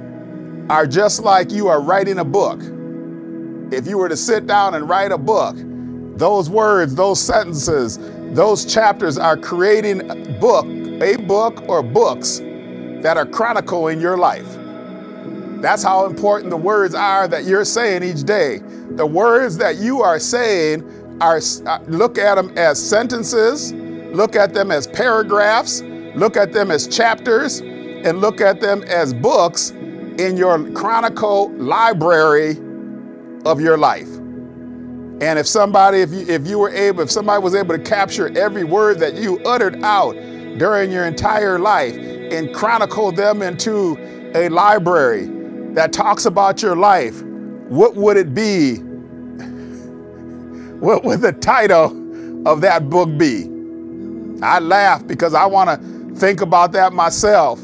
are 0.70 0.86
just 0.86 1.22
like 1.22 1.50
you 1.50 1.68
are 1.68 1.80
writing 1.80 2.18
a 2.18 2.24
book. 2.24 2.60
If 3.72 3.86
you 3.86 3.98
were 3.98 4.08
to 4.08 4.16
sit 4.16 4.46
down 4.46 4.74
and 4.74 4.88
write 4.88 5.12
a 5.12 5.18
book, 5.18 5.56
those 6.18 6.50
words, 6.50 6.94
those 6.94 7.20
sentences, 7.20 7.98
those 8.34 8.64
chapters 8.64 9.16
are 9.16 9.36
creating 9.36 10.10
a 10.10 10.38
book, 10.38 10.66
a 10.66 11.16
book 11.16 11.66
or 11.68 11.82
books 11.82 12.40
that 13.02 13.16
are 13.16 13.26
chronicling 13.26 14.00
your 14.00 14.18
life. 14.18 14.46
That's 15.62 15.82
how 15.82 16.04
important 16.06 16.50
the 16.50 16.56
words 16.56 16.94
are 16.94 17.28
that 17.28 17.44
you're 17.44 17.64
saying 17.64 18.02
each 18.02 18.24
day. 18.24 18.58
The 18.90 19.06
words 19.06 19.56
that 19.58 19.76
you 19.76 20.02
are 20.02 20.18
saying 20.18 20.82
are 21.20 21.40
uh, 21.66 21.78
look 21.86 22.18
at 22.18 22.34
them 22.34 22.56
as 22.56 22.84
sentences, 22.84 23.72
look 23.72 24.36
at 24.36 24.54
them 24.54 24.70
as 24.70 24.86
paragraphs, 24.86 25.82
look 26.14 26.36
at 26.36 26.52
them 26.52 26.70
as 26.70 26.86
chapters, 26.86 27.60
and 27.60 28.20
look 28.20 28.40
at 28.40 28.60
them 28.60 28.82
as 28.84 29.14
books 29.14 29.72
in 30.18 30.36
your 30.36 30.70
chronicle 30.72 31.50
library 31.52 32.58
of 33.44 33.60
your 33.60 33.78
life. 33.78 34.08
And 35.20 35.38
if 35.38 35.46
somebody, 35.46 36.00
if 36.00 36.12
you, 36.12 36.26
if 36.28 36.46
you 36.46 36.58
were 36.58 36.70
able, 36.70 37.02
if 37.02 37.10
somebody 37.10 37.42
was 37.42 37.54
able 37.54 37.76
to 37.76 37.82
capture 37.82 38.36
every 38.38 38.64
word 38.64 38.98
that 39.00 39.14
you 39.14 39.40
uttered 39.40 39.82
out 39.82 40.12
during 40.58 40.92
your 40.92 41.06
entire 41.06 41.58
life 41.58 41.96
and 41.96 42.54
chronicle 42.54 43.10
them 43.10 43.42
into 43.42 43.96
a 44.34 44.48
library 44.48 45.26
that 45.74 45.92
talks 45.92 46.26
about 46.26 46.62
your 46.62 46.76
life, 46.76 47.22
what 47.68 47.94
would 47.96 48.16
it 48.16 48.34
be? 48.34 48.76
What 50.78 51.02
would 51.02 51.22
the 51.22 51.32
title 51.32 51.86
of 52.46 52.60
that 52.60 52.88
book 52.88 53.18
be? 53.18 53.48
I 54.40 54.60
laugh 54.60 55.04
because 55.04 55.34
I 55.34 55.44
want 55.46 55.70
to 55.70 56.14
think 56.14 56.40
about 56.40 56.70
that 56.72 56.92
myself. 56.92 57.60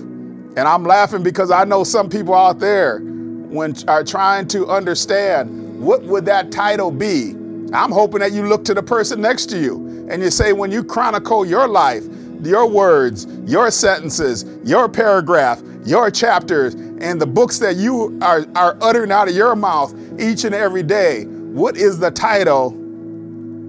And 0.56 0.68
I'm 0.68 0.84
laughing 0.84 1.22
because 1.22 1.50
I 1.50 1.64
know 1.64 1.84
some 1.84 2.08
people 2.08 2.34
out 2.34 2.58
there 2.58 3.00
when 3.00 3.74
are 3.88 4.04
trying 4.04 4.48
to 4.48 4.66
understand 4.68 5.80
what 5.80 6.02
would 6.04 6.24
that 6.26 6.52
title 6.52 6.90
be 6.90 7.34
I'm 7.74 7.90
hoping 7.90 8.20
that 8.20 8.30
you 8.30 8.46
look 8.46 8.64
to 8.66 8.74
the 8.74 8.82
person 8.82 9.20
next 9.20 9.46
to 9.46 9.58
you 9.58 10.06
and 10.08 10.22
you 10.22 10.30
say, 10.30 10.52
when 10.52 10.70
you 10.70 10.84
chronicle 10.84 11.44
your 11.44 11.66
life, 11.66 12.04
your 12.40 12.68
words, 12.68 13.26
your 13.46 13.70
sentences, 13.72 14.44
your 14.62 14.88
paragraph, 14.88 15.60
your 15.84 16.08
chapters, 16.08 16.74
and 16.74 17.20
the 17.20 17.26
books 17.26 17.58
that 17.58 17.74
you 17.74 18.16
are, 18.22 18.46
are 18.54 18.76
uttering 18.80 19.10
out 19.10 19.28
of 19.28 19.34
your 19.34 19.56
mouth 19.56 19.92
each 20.20 20.44
and 20.44 20.54
every 20.54 20.84
day, 20.84 21.24
what 21.24 21.76
is 21.76 21.98
the 21.98 22.12
title 22.12 22.68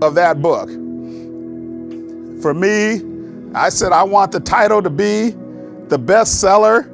of 0.04 0.13
that 0.13 0.39
book? 0.39 0.69
For 2.43 2.54
me, 2.54 3.02
I 3.56 3.69
said 3.69 3.91
I 3.91 4.04
want 4.04 4.32
the 4.32 4.39
title 4.39 4.84
to 4.84 4.89
be 4.91 5.36
the 5.89 6.00
bestseller 6.00 6.91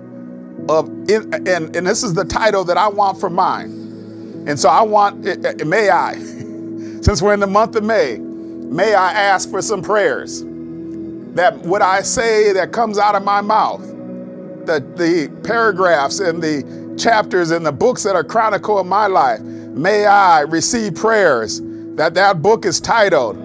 of, 0.70 0.88
and, 1.10 1.76
and 1.76 1.88
this 1.88 2.04
is 2.04 2.14
the 2.14 2.26
title 2.26 2.64
that 2.66 2.78
I 2.78 2.88
want 2.88 3.20
for 3.20 3.30
mine. 3.30 4.46
And 4.48 4.60
so 4.60 4.70
I 4.70 4.82
want, 4.82 5.26
eh, 5.26 5.36
eh, 5.44 5.64
may 5.64 5.90
I, 5.90 6.16
since 7.02 7.22
we're 7.22 7.34
in 7.34 7.40
the 7.40 7.48
month 7.48 7.76
of 7.76 7.84
May, 7.84 8.18
may 8.18 8.94
I 8.94 9.12
ask 9.14 9.50
for 9.50 9.62
some 9.62 9.82
prayers 9.82 10.44
that 11.36 11.58
what 11.60 11.82
I 11.82 12.02
say 12.02 12.52
that 12.54 12.72
comes 12.72 12.98
out 12.98 13.16
of 13.16 13.24
my 13.24 13.42
mouth, 13.42 13.82
that 14.66 14.98
the 14.98 15.30
paragraphs 15.44 16.20
and 16.20 16.42
the 16.42 16.96
chapters 16.98 17.52
and 17.52 17.66
the 17.66 17.72
books 17.72 18.04
that 18.04 18.16
are 18.16 18.24
chronicle 18.24 18.78
of 18.78 18.86
my 18.86 19.08
life, 19.08 19.40
may 19.42 20.06
I 20.06 20.42
receive 20.42 20.96
prayers 20.96 21.62
that 21.96 22.14
that 22.16 22.42
book 22.42 22.66
is 22.66 22.80
titled 22.80 23.38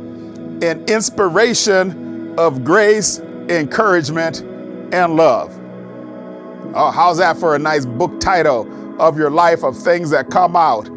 An 0.62 0.84
Inspiration 0.86 2.34
of 2.38 2.64
Grace, 2.64 3.18
Encouragement, 3.48 4.42
and 4.92 5.16
Love. 5.16 5.56
Oh, 6.74 6.90
how's 6.90 7.18
that 7.18 7.38
for 7.38 7.54
a 7.54 7.58
nice 7.58 7.86
book 7.86 8.20
title 8.20 8.66
of 9.00 9.16
your 9.16 9.30
life 9.30 9.62
of 9.64 9.76
things 9.76 10.10
that 10.10 10.30
come 10.30 10.56
out? 10.56 10.88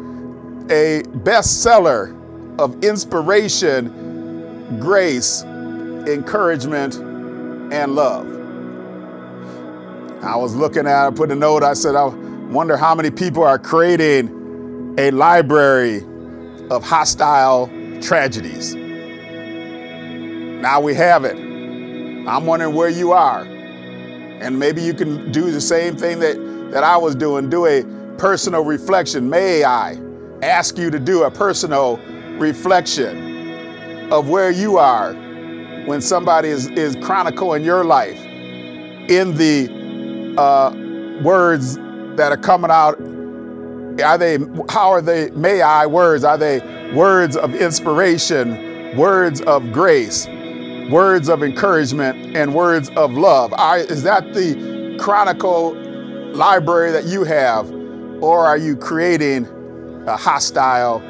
A 0.70 1.02
bestseller 1.24 2.14
of 2.58 2.84
inspiration, 2.84 4.78
grace, 4.78 5.42
encouragement, 5.42 6.96
and 7.72 7.94
love. 7.94 8.26
I 10.22 10.36
was 10.36 10.54
looking 10.54 10.86
at, 10.86 11.06
I 11.06 11.10
put 11.10 11.30
a 11.30 11.34
note, 11.34 11.62
I 11.62 11.72
said, 11.72 11.94
I 11.94 12.04
wonder 12.04 12.76
how 12.76 12.94
many 12.94 13.10
people 13.10 13.42
are 13.42 13.58
creating 13.58 14.94
a 14.98 15.10
library 15.12 16.04
of 16.68 16.84
hostile 16.84 17.70
tragedies. 18.02 18.74
Now 20.60 20.80
we 20.80 20.94
have 20.94 21.24
it. 21.24 21.36
I'm 22.28 22.44
wondering 22.44 22.74
where 22.74 22.90
you 22.90 23.12
are. 23.12 23.46
And 24.40 24.58
maybe 24.58 24.82
you 24.82 24.94
can 24.94 25.30
do 25.32 25.50
the 25.50 25.60
same 25.60 25.96
thing 25.96 26.18
that, 26.20 26.36
that 26.70 26.82
I 26.82 26.96
was 26.96 27.14
doing, 27.14 27.50
do 27.50 27.66
a 27.66 27.84
personal 28.16 28.64
reflection. 28.64 29.28
May 29.28 29.64
I 29.64 29.98
ask 30.42 30.78
you 30.78 30.90
to 30.90 30.98
do 30.98 31.24
a 31.24 31.30
personal 31.30 31.98
reflection 32.38 34.10
of 34.10 34.28
where 34.28 34.50
you 34.50 34.78
are 34.78 35.12
when 35.86 36.00
somebody 36.00 36.48
is, 36.48 36.68
is 36.68 36.96
chronicling 36.96 37.64
your 37.64 37.84
life 37.84 38.18
in 39.10 39.34
the 39.36 40.34
uh, 40.38 40.70
words 41.22 41.76
that 42.16 42.32
are 42.32 42.36
coming 42.36 42.70
out. 42.70 42.98
Are 44.02 44.18
they, 44.18 44.38
how 44.68 44.90
are 44.90 45.02
they, 45.02 45.30
may 45.30 45.60
I 45.60 45.86
words? 45.86 46.24
Are 46.24 46.38
they 46.38 46.60
words 46.94 47.36
of 47.36 47.54
inspiration, 47.54 48.96
words 48.96 49.40
of 49.42 49.72
grace, 49.72 50.26
words 50.90 51.28
of 51.28 51.42
encouragement, 51.42 52.36
and 52.36 52.54
words 52.54 52.90
of 52.90 53.12
love? 53.12 53.52
Is 53.90 54.02
that 54.02 54.34
the 54.34 54.96
chronicle 54.98 55.74
library 56.34 56.92
that 56.92 57.04
you 57.04 57.24
have, 57.24 57.70
or 58.20 58.44
are 58.46 58.58
you 58.58 58.76
creating 58.76 59.46
a 60.06 60.16
hostile 60.16 61.00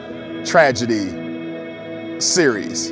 tragedy 0.44 2.20
series? 2.20 2.90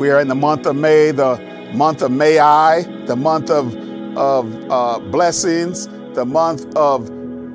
We 0.00 0.10
are 0.10 0.20
in 0.20 0.28
the 0.28 0.34
month 0.34 0.66
of 0.66 0.76
May, 0.76 1.10
the 1.10 1.36
month 1.74 2.02
of 2.02 2.10
May 2.10 2.38
I, 2.38 2.82
the 3.06 3.16
month 3.16 3.50
of, 3.50 3.76
of 4.16 4.70
uh, 4.70 4.98
blessings, 4.98 5.88
the 6.14 6.24
month 6.24 6.74
of 6.74 7.10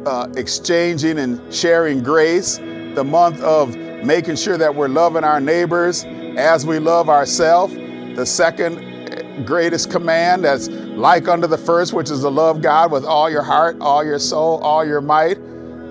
uh, 0.07 0.27
exchanging 0.37 1.19
and 1.19 1.53
sharing 1.53 2.01
grace, 2.01 2.57
the 2.57 3.03
month 3.03 3.41
of 3.41 3.75
making 4.03 4.35
sure 4.35 4.57
that 4.57 4.73
we're 4.73 4.87
loving 4.87 5.23
our 5.23 5.41
neighbors 5.41 6.05
as 6.37 6.65
we 6.65 6.79
love 6.79 7.09
ourselves. 7.09 7.73
The 8.15 8.25
second 8.25 9.45
greatest 9.45 9.91
command 9.91 10.43
that's 10.43 10.69
like 10.69 11.27
unto 11.27 11.47
the 11.47 11.57
first, 11.57 11.93
which 11.93 12.09
is 12.09 12.21
to 12.21 12.29
love 12.29 12.61
God 12.61 12.91
with 12.91 13.05
all 13.05 13.29
your 13.29 13.43
heart, 13.43 13.77
all 13.81 14.03
your 14.03 14.19
soul, 14.19 14.59
all 14.59 14.85
your 14.85 15.01
might. 15.01 15.35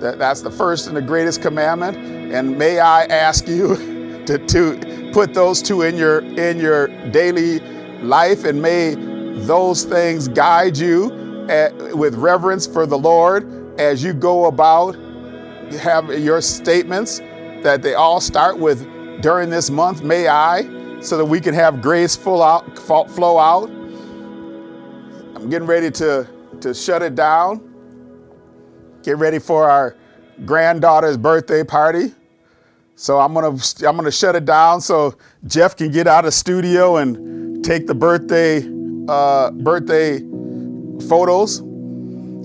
That, 0.00 0.18
that's 0.18 0.42
the 0.42 0.50
first 0.50 0.86
and 0.86 0.96
the 0.96 1.02
greatest 1.02 1.42
commandment. 1.42 1.96
And 1.96 2.58
may 2.58 2.80
I 2.80 3.04
ask 3.04 3.46
you 3.48 3.76
to, 4.26 4.38
to 4.38 5.10
put 5.12 5.34
those 5.34 5.62
two 5.62 5.82
in 5.82 5.96
your 5.96 6.20
in 6.20 6.58
your 6.58 6.88
daily 7.10 7.60
life, 8.00 8.44
and 8.44 8.60
may 8.60 8.94
those 9.46 9.84
things 9.84 10.28
guide 10.28 10.76
you 10.76 11.46
at, 11.48 11.72
with 11.96 12.14
reverence 12.16 12.66
for 12.66 12.86
the 12.86 12.98
Lord 12.98 13.46
as 13.78 14.02
you 14.02 14.12
go 14.12 14.46
about 14.46 14.96
have 15.80 16.08
your 16.18 16.40
statements 16.40 17.18
that 17.62 17.82
they 17.82 17.94
all 17.94 18.20
start 18.20 18.58
with 18.58 18.86
during 19.20 19.50
this 19.50 19.70
month, 19.70 20.02
may 20.02 20.28
I, 20.28 21.00
so 21.00 21.16
that 21.16 21.24
we 21.24 21.40
can 21.40 21.54
have 21.54 21.80
grace 21.80 22.16
full 22.16 22.42
out, 22.42 22.78
flow 22.78 23.38
out. 23.38 23.68
I'm 25.34 25.48
getting 25.50 25.66
ready 25.66 25.90
to, 25.92 26.28
to 26.60 26.74
shut 26.74 27.02
it 27.02 27.14
down. 27.14 27.62
Get 29.02 29.18
ready 29.18 29.38
for 29.38 29.70
our 29.70 29.96
granddaughter's 30.44 31.16
birthday 31.16 31.62
party. 31.64 32.12
So 32.96 33.20
I'm 33.20 33.34
gonna 33.34 33.58
I'm 33.86 33.96
gonna 33.96 34.10
shut 34.10 34.36
it 34.36 34.46
down 34.46 34.80
so 34.80 35.14
Jeff 35.46 35.76
can 35.76 35.90
get 35.90 36.06
out 36.06 36.24
of 36.24 36.32
studio 36.32 36.96
and 36.96 37.62
take 37.62 37.86
the 37.86 37.94
birthday 37.94 38.66
uh, 39.06 39.50
birthday 39.50 40.20
photos. 41.06 41.60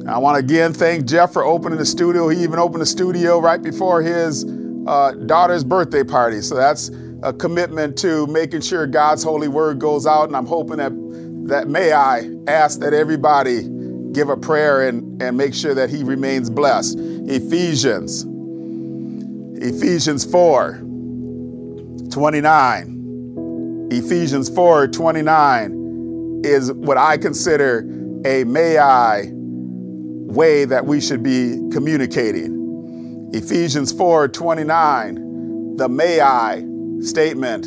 I 0.08 0.18
want 0.18 0.36
to 0.36 0.40
again 0.40 0.74
thank 0.74 1.06
Jeff 1.06 1.32
for 1.32 1.46
opening 1.46 1.80
the 1.80 1.86
studio. 1.86 2.28
He 2.28 2.44
even 2.44 2.60
opened 2.60 2.82
the 2.82 2.86
studio 2.86 3.40
right 3.40 3.62
before 3.62 4.02
his 4.02 4.44
uh, 4.88 5.12
daughter's 5.12 5.64
birthday 5.64 6.04
party. 6.04 6.42
So 6.42 6.56
that's 6.56 6.92
a 7.24 7.34
commitment 7.34 7.98
to 8.00 8.28
making 8.28 8.62
sure 8.62 8.88
God's 8.88 9.24
holy 9.24 9.48
word 9.48 9.80
goes 9.80 10.06
out. 10.08 10.28
And 10.28 10.36
I'm 10.36 10.46
hoping 10.46 10.78
that 10.78 10.92
that 11.48 11.68
may 11.68 11.92
I 11.92 12.30
ask 12.48 12.80
that 12.80 12.94
everybody 12.94 13.68
give 14.14 14.30
a 14.30 14.38
prayer 14.38 14.88
and, 14.88 15.22
and 15.22 15.38
make 15.38 15.54
sure 15.54 15.74
that 15.74 15.90
he 15.90 16.04
remains 16.04 16.50
blessed. 16.50 16.98
Ephesians, 17.00 18.26
Ephesians 19.62 20.24
4, 20.26 20.82
29. 22.12 23.90
Ephesians 23.92 24.50
4, 24.50 24.88
29 24.88 26.42
is 26.44 26.72
what 26.74 26.98
I 26.98 27.18
consider 27.18 27.80
a 28.26 28.44
may 28.46 28.78
I 28.78 29.30
way 29.32 30.66
that 30.66 30.86
we 30.86 31.02
should 31.02 31.24
be 31.24 31.60
communicating. 31.72 32.61
Ephesians 33.34 33.94
4 33.94 34.28
29, 34.28 35.78
the 35.78 35.88
may 35.88 36.20
I 36.20 36.66
statement 37.00 37.66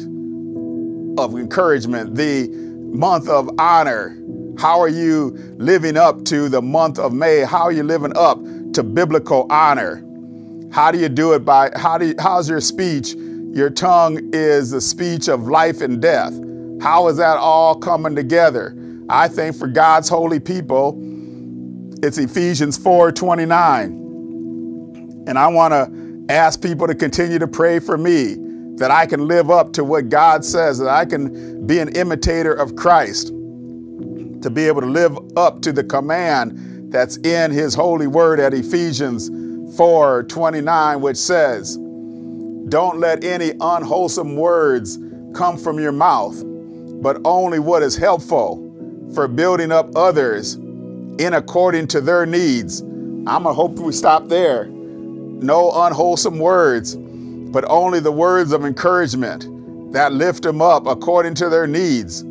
of 1.18 1.34
encouragement, 1.36 2.14
the 2.14 2.48
month 2.48 3.30
of 3.30 3.48
honor. 3.58 4.18
How 4.58 4.78
are 4.78 4.88
you 4.88 5.30
living 5.56 5.96
up 5.96 6.22
to 6.26 6.50
the 6.50 6.60
month 6.60 6.98
of 6.98 7.14
May? 7.14 7.40
How 7.40 7.62
are 7.62 7.72
you 7.72 7.82
living 7.82 8.12
up 8.14 8.38
to 8.74 8.82
biblical 8.82 9.46
honor? 9.48 10.04
How 10.70 10.90
do 10.90 10.98
you 10.98 11.08
do 11.08 11.32
it 11.32 11.46
by 11.46 11.70
how 11.76 11.96
do 11.96 12.08
you, 12.08 12.14
how's 12.18 12.46
your 12.46 12.60
speech? 12.60 13.14
Your 13.14 13.70
tongue 13.70 14.20
is 14.34 14.70
the 14.70 14.82
speech 14.82 15.28
of 15.28 15.48
life 15.48 15.80
and 15.80 16.02
death. 16.02 16.34
How 16.82 17.08
is 17.08 17.16
that 17.16 17.38
all 17.38 17.74
coming 17.74 18.14
together? 18.14 18.76
I 19.08 19.28
think 19.28 19.56
for 19.56 19.66
God's 19.66 20.10
holy 20.10 20.40
people, 20.40 20.98
it's 22.02 22.18
Ephesians 22.18 22.76
4 22.76 23.12
29. 23.12 24.03
And 25.26 25.38
I 25.38 25.48
want 25.48 25.72
to 25.72 26.32
ask 26.32 26.60
people 26.60 26.86
to 26.86 26.94
continue 26.94 27.38
to 27.38 27.46
pray 27.46 27.78
for 27.78 27.96
me 27.96 28.36
that 28.76 28.90
I 28.90 29.06
can 29.06 29.26
live 29.26 29.50
up 29.50 29.72
to 29.74 29.84
what 29.84 30.08
God 30.08 30.44
says, 30.44 30.78
that 30.78 30.88
I 30.88 31.04
can 31.04 31.66
be 31.66 31.78
an 31.78 31.94
imitator 31.96 32.52
of 32.52 32.74
Christ, 32.76 33.28
to 33.28 34.50
be 34.50 34.66
able 34.66 34.80
to 34.80 34.86
live 34.86 35.16
up 35.36 35.62
to 35.62 35.72
the 35.72 35.84
command 35.84 36.92
that's 36.92 37.16
in 37.18 37.50
his 37.50 37.74
holy 37.74 38.06
word 38.06 38.40
at 38.40 38.52
Ephesians 38.52 39.30
4 39.76 40.24
29, 40.24 41.00
which 41.00 41.16
says, 41.16 41.76
Don't 42.68 42.98
let 42.98 43.24
any 43.24 43.52
unwholesome 43.60 44.36
words 44.36 44.98
come 45.34 45.56
from 45.56 45.78
your 45.78 45.92
mouth, 45.92 46.42
but 47.02 47.20
only 47.24 47.58
what 47.58 47.82
is 47.82 47.96
helpful 47.96 48.60
for 49.14 49.28
building 49.28 49.70
up 49.72 49.94
others 49.96 50.54
in 50.54 51.32
according 51.34 51.86
to 51.88 52.00
their 52.00 52.26
needs. 52.26 52.80
I'm 52.80 53.44
gonna 53.44 53.54
hope 53.54 53.78
we 53.78 53.92
stop 53.92 54.28
there 54.28 54.73
no 55.42 55.70
unwholesome 55.72 56.38
words, 56.38 56.96
but 56.96 57.64
only 57.68 58.00
the 58.00 58.12
words 58.12 58.52
of 58.52 58.64
encouragement 58.64 59.92
that 59.92 60.12
lift 60.12 60.42
them 60.42 60.60
up 60.60 60.86
according 60.86 61.34
to 61.34 61.48
their 61.48 61.66
needs, 61.66 62.24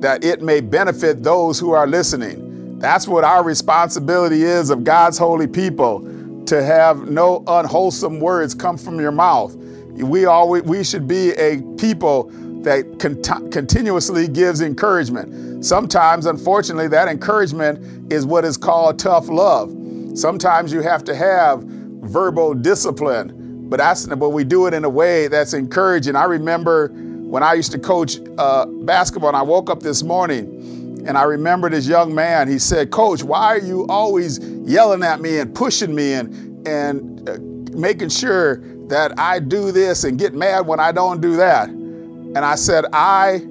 that 0.00 0.22
it 0.22 0.42
may 0.42 0.60
benefit 0.60 1.22
those 1.22 1.58
who 1.58 1.72
are 1.72 1.86
listening. 1.86 2.78
That's 2.78 3.08
what 3.08 3.24
our 3.24 3.42
responsibility 3.42 4.42
is 4.42 4.70
of 4.70 4.84
God's 4.84 5.18
holy 5.18 5.46
people 5.46 6.00
to 6.46 6.62
have 6.62 7.10
no 7.10 7.42
unwholesome 7.46 8.20
words 8.20 8.54
come 8.54 8.76
from 8.78 9.00
your 9.00 9.10
mouth. 9.12 9.54
We 9.54 10.26
always 10.26 10.62
we 10.62 10.84
should 10.84 11.08
be 11.08 11.32
a 11.32 11.60
people 11.76 12.30
that 12.62 12.98
cont- 12.98 13.52
continuously 13.52 14.28
gives 14.28 14.60
encouragement. 14.60 15.64
Sometimes, 15.64 16.26
unfortunately, 16.26 16.88
that 16.88 17.08
encouragement 17.08 18.12
is 18.12 18.26
what 18.26 18.44
is 18.44 18.56
called 18.56 18.98
tough 18.98 19.28
love. 19.28 19.74
Sometimes 20.14 20.72
you 20.72 20.80
have 20.82 21.04
to 21.04 21.14
have 21.14 21.62
verbal 22.08 22.54
discipline, 22.54 23.68
but 23.68 23.80
but 24.18 24.30
we 24.30 24.44
do 24.44 24.66
it 24.66 24.74
in 24.74 24.84
a 24.84 24.88
way 24.88 25.28
that's 25.28 25.52
encouraging. 25.52 26.16
I 26.16 26.24
remember 26.24 26.88
when 26.88 27.42
I 27.42 27.54
used 27.54 27.72
to 27.72 27.78
coach 27.78 28.18
uh, 28.38 28.66
basketball, 28.66 29.28
and 29.28 29.36
I 29.36 29.42
woke 29.42 29.68
up 29.70 29.80
this 29.80 30.02
morning 30.02 30.58
and 31.06 31.16
I 31.16 31.22
remember 31.22 31.70
this 31.70 31.86
young 31.86 32.14
man. 32.14 32.48
He 32.48 32.58
said, 32.58 32.90
"Coach, 32.90 33.22
why 33.22 33.46
are 33.46 33.58
you 33.58 33.86
always 33.88 34.38
yelling 34.38 35.02
at 35.02 35.20
me 35.20 35.38
and 35.38 35.54
pushing 35.54 35.94
me 35.94 36.14
and 36.14 36.66
and 36.66 37.28
uh, 37.28 37.38
making 37.78 38.08
sure 38.10 38.56
that 38.88 39.18
I 39.18 39.38
do 39.38 39.70
this 39.72 40.04
and 40.04 40.18
get 40.18 40.34
mad 40.34 40.66
when 40.66 40.80
I 40.80 40.92
don't 40.92 41.20
do 41.20 41.36
that?" 41.36 41.68
And 41.68 42.38
I 42.38 42.56
said, 42.56 42.84
"I 42.92 43.42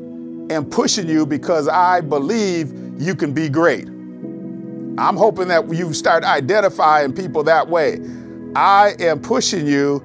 am 0.50 0.66
pushing 0.70 1.08
you 1.08 1.26
because 1.26 1.68
I 1.68 2.02
believe 2.02 2.74
you 3.00 3.16
can 3.16 3.34
be 3.34 3.50
great." 3.50 3.88
I'm 5.00 5.16
hoping 5.16 5.48
that 5.50 5.72
you 5.72 5.94
start 5.94 6.24
identifying 6.24 7.14
people 7.14 7.44
that 7.44 7.68
way. 7.70 8.00
I 8.58 8.96
am 8.98 9.22
pushing 9.22 9.68
you 9.68 10.00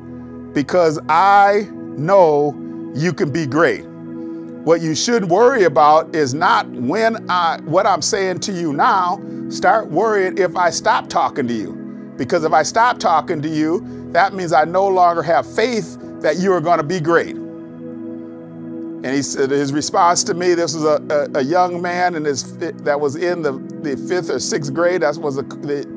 because 0.52 1.00
I 1.08 1.70
know 1.72 2.52
you 2.94 3.14
can 3.14 3.32
be 3.32 3.46
great. 3.46 3.86
What 3.86 4.82
you 4.82 4.94
should 4.94 5.24
worry 5.24 5.64
about 5.64 6.14
is 6.14 6.34
not 6.34 6.68
when 6.68 7.30
I 7.30 7.62
what 7.62 7.86
I'm 7.86 8.02
saying 8.02 8.40
to 8.40 8.52
you 8.52 8.74
now. 8.74 9.18
Start 9.48 9.90
worrying 9.90 10.36
if 10.36 10.54
I 10.54 10.68
stop 10.68 11.08
talking 11.08 11.48
to 11.48 11.54
you. 11.54 11.72
Because 12.18 12.44
if 12.44 12.52
I 12.52 12.62
stop 12.62 12.98
talking 12.98 13.40
to 13.40 13.48
you, 13.48 14.10
that 14.12 14.34
means 14.34 14.52
I 14.52 14.64
no 14.66 14.86
longer 14.86 15.22
have 15.22 15.50
faith 15.50 15.96
that 16.20 16.36
you 16.36 16.52
are 16.52 16.60
going 16.60 16.76
to 16.76 16.84
be 16.84 17.00
great. 17.00 17.36
And 17.36 19.06
he 19.06 19.22
said 19.22 19.50
his 19.50 19.72
response 19.72 20.22
to 20.24 20.34
me, 20.34 20.52
this 20.52 20.74
was 20.74 20.84
a, 20.84 21.02
a, 21.08 21.38
a 21.38 21.42
young 21.42 21.80
man 21.80 22.16
in 22.16 22.26
his, 22.26 22.54
that 22.58 23.00
was 23.00 23.16
in 23.16 23.40
the, 23.40 23.52
the 23.80 23.96
fifth 23.96 24.28
or 24.28 24.38
sixth 24.38 24.74
grade. 24.74 25.00
That 25.00 25.16
was 25.16 25.36
the, 25.36 25.42
the 25.42 25.88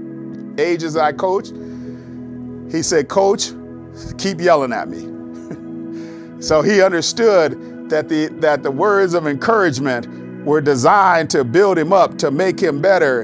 ages 0.58 0.94
that 0.94 1.04
I 1.04 1.12
coached. 1.12 1.54
He 2.72 2.82
said, 2.82 3.08
Coach, 3.08 3.52
keep 4.18 4.40
yelling 4.40 4.74
at 4.74 4.90
me. 4.90 6.42
so 6.42 6.62
he 6.62 6.82
understood 6.82 7.90
that 7.90 8.10
the, 8.10 8.28
that 8.40 8.64
the 8.64 8.72
words 8.72 9.14
of 9.14 9.28
encouragement 9.28 10.08
were 10.46 10.62
designed 10.62 11.30
to 11.32 11.44
build 11.44 11.78
him 11.78 11.94
up, 11.94 12.18
to 12.20 12.32
make 12.32 12.60
him 12.60 12.82
better, 12.82 13.22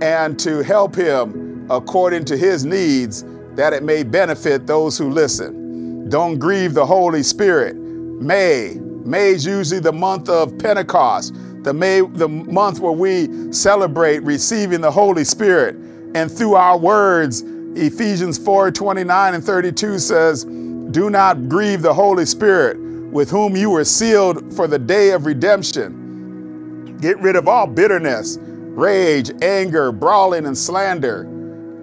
and 0.00 0.38
to 0.38 0.62
help 0.62 0.94
him 0.94 1.66
according 1.70 2.24
to 2.26 2.36
his 2.36 2.64
needs, 2.64 3.24
that 3.54 3.72
it 3.72 3.82
may 3.82 4.02
benefit 4.02 4.66
those 4.66 4.96
who 4.96 5.10
listen. 5.10 6.08
Don't 6.08 6.38
grieve 6.38 6.74
the 6.74 6.86
Holy 6.86 7.22
Spirit. 7.22 7.76
May. 7.76 8.78
May 9.04 9.30
is 9.30 9.44
usually 9.44 9.80
the 9.80 9.92
month 9.92 10.28
of 10.28 10.56
Pentecost, 10.58 11.34
the 11.62 11.72
May, 11.72 12.00
the 12.00 12.28
month 12.28 12.80
where 12.80 12.92
we 12.92 13.52
celebrate 13.52 14.22
receiving 14.22 14.80
the 14.80 14.90
Holy 14.90 15.24
Spirit. 15.24 15.76
And 16.14 16.30
through 16.30 16.54
our 16.54 16.78
words, 16.78 17.42
Ephesians 17.80 18.38
4 18.38 18.70
29 18.70 19.34
and 19.34 19.44
32 19.44 19.98
says, 19.98 20.44
Do 20.44 21.10
not 21.10 21.48
grieve 21.48 21.82
the 21.82 21.94
Holy 21.94 22.26
Spirit, 22.26 22.78
with 22.78 23.30
whom 23.30 23.56
you 23.56 23.70
were 23.70 23.84
sealed 23.84 24.54
for 24.54 24.66
the 24.66 24.78
day 24.78 25.10
of 25.10 25.26
redemption. 25.26 26.96
Get 27.00 27.18
rid 27.20 27.36
of 27.36 27.48
all 27.48 27.66
bitterness, 27.66 28.38
rage, 28.40 29.30
anger, 29.42 29.92
brawling, 29.92 30.46
and 30.46 30.56
slander, 30.56 31.22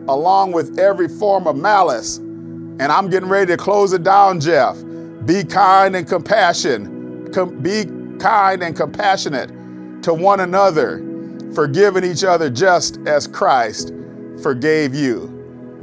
along 0.08 0.52
with 0.52 0.78
every 0.78 1.08
form 1.08 1.48
of 1.48 1.56
malice. 1.56 2.18
And 2.18 2.84
I'm 2.84 3.10
getting 3.10 3.30
ready 3.30 3.48
to 3.48 3.58
close 3.58 3.94
it 3.94 4.04
down, 4.04 4.40
Jeff. 4.40 4.78
Be 5.26 5.44
kind 5.44 5.96
and 5.96 6.08
compassion. 6.08 7.32
Com- 7.34 7.60
be 7.60 7.86
kind 8.20 8.62
and 8.64 8.76
compassionate 8.76 9.50
to 10.04 10.14
one 10.14 10.42
another, 10.42 11.00
forgiving 11.54 12.04
each 12.04 12.24
other 12.24 12.50
just 12.50 13.00
as 13.08 13.28
Christ 13.28 13.92
forgave 14.42 14.94
you. 14.94 15.35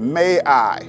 May 0.02 0.40
I. 0.44 0.82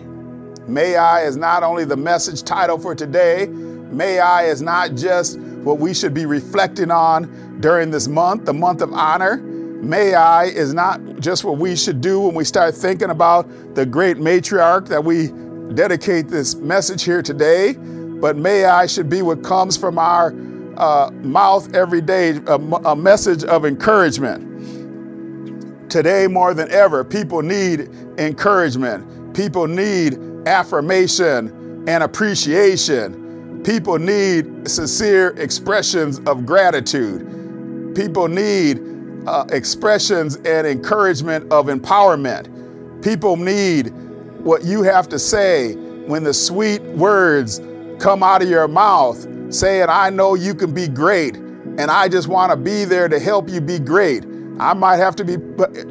May 0.67 0.95
I 0.95 1.21
is 1.21 1.37
not 1.37 1.61
only 1.61 1.85
the 1.85 1.95
message 1.95 2.41
title 2.41 2.79
for 2.79 2.95
today, 2.95 3.45
may 3.45 4.17
I 4.17 4.45
is 4.45 4.63
not 4.63 4.95
just 4.95 5.37
what 5.37 5.77
we 5.77 5.93
should 5.93 6.15
be 6.15 6.25
reflecting 6.25 6.89
on 6.89 7.59
during 7.59 7.91
this 7.91 8.07
month, 8.07 8.45
the 8.45 8.53
month 8.55 8.81
of 8.81 8.91
honor. 8.91 9.37
May 9.37 10.15
I 10.15 10.45
is 10.45 10.73
not 10.73 10.99
just 11.19 11.43
what 11.43 11.59
we 11.59 11.75
should 11.75 12.01
do 12.01 12.21
when 12.21 12.33
we 12.33 12.43
start 12.43 12.73
thinking 12.73 13.11
about 13.11 13.47
the 13.75 13.85
great 13.85 14.17
matriarch 14.17 14.87
that 14.87 15.03
we 15.03 15.27
dedicate 15.75 16.27
this 16.27 16.55
message 16.55 17.03
here 17.03 17.21
today, 17.21 17.73
but 17.73 18.35
may 18.35 18.65
I 18.65 18.87
should 18.87 19.09
be 19.09 19.21
what 19.21 19.43
comes 19.43 19.77
from 19.77 19.99
our 19.99 20.33
uh, 20.77 21.11
mouth 21.21 21.75
every 21.75 22.01
day, 22.01 22.39
a, 22.47 22.55
a 22.55 22.95
message 22.95 23.43
of 23.43 23.63
encouragement. 23.63 24.49
Today, 25.91 26.25
more 26.25 26.55
than 26.55 26.71
ever, 26.71 27.03
people 27.03 27.43
need 27.43 27.91
encouragement. 28.17 29.35
People 29.35 29.67
need 29.67 30.17
affirmation 30.47 31.85
and 31.87 32.03
appreciation. 32.03 33.61
People 33.63 33.97
need 33.97 34.67
sincere 34.69 35.29
expressions 35.37 36.19
of 36.27 36.45
gratitude. 36.45 37.95
People 37.95 38.27
need 38.27 38.81
uh, 39.27 39.45
expressions 39.51 40.35
and 40.37 40.67
encouragement 40.67 41.51
of 41.51 41.67
empowerment. 41.67 42.49
People 43.01 43.37
need 43.37 43.89
what 44.43 44.63
you 44.63 44.83
have 44.83 45.07
to 45.09 45.19
say 45.19 45.75
when 46.07 46.23
the 46.23 46.33
sweet 46.33 46.81
words 46.81 47.61
come 47.99 48.23
out 48.23 48.41
of 48.41 48.49
your 48.49 48.67
mouth 48.67 49.25
saying, 49.53 49.85
I 49.87 50.09
know 50.09 50.35
you 50.35 50.53
can 50.53 50.73
be 50.73 50.87
great, 50.87 51.35
and 51.35 51.83
I 51.89 52.09
just 52.09 52.27
want 52.27 52.51
to 52.51 52.57
be 52.57 52.85
there 52.85 53.07
to 53.07 53.19
help 53.19 53.49
you 53.49 53.61
be 53.61 53.79
great. 53.79 54.25
I 54.59 54.73
might 54.73 54.97
have 54.97 55.15
to 55.17 55.23
be 55.23 55.37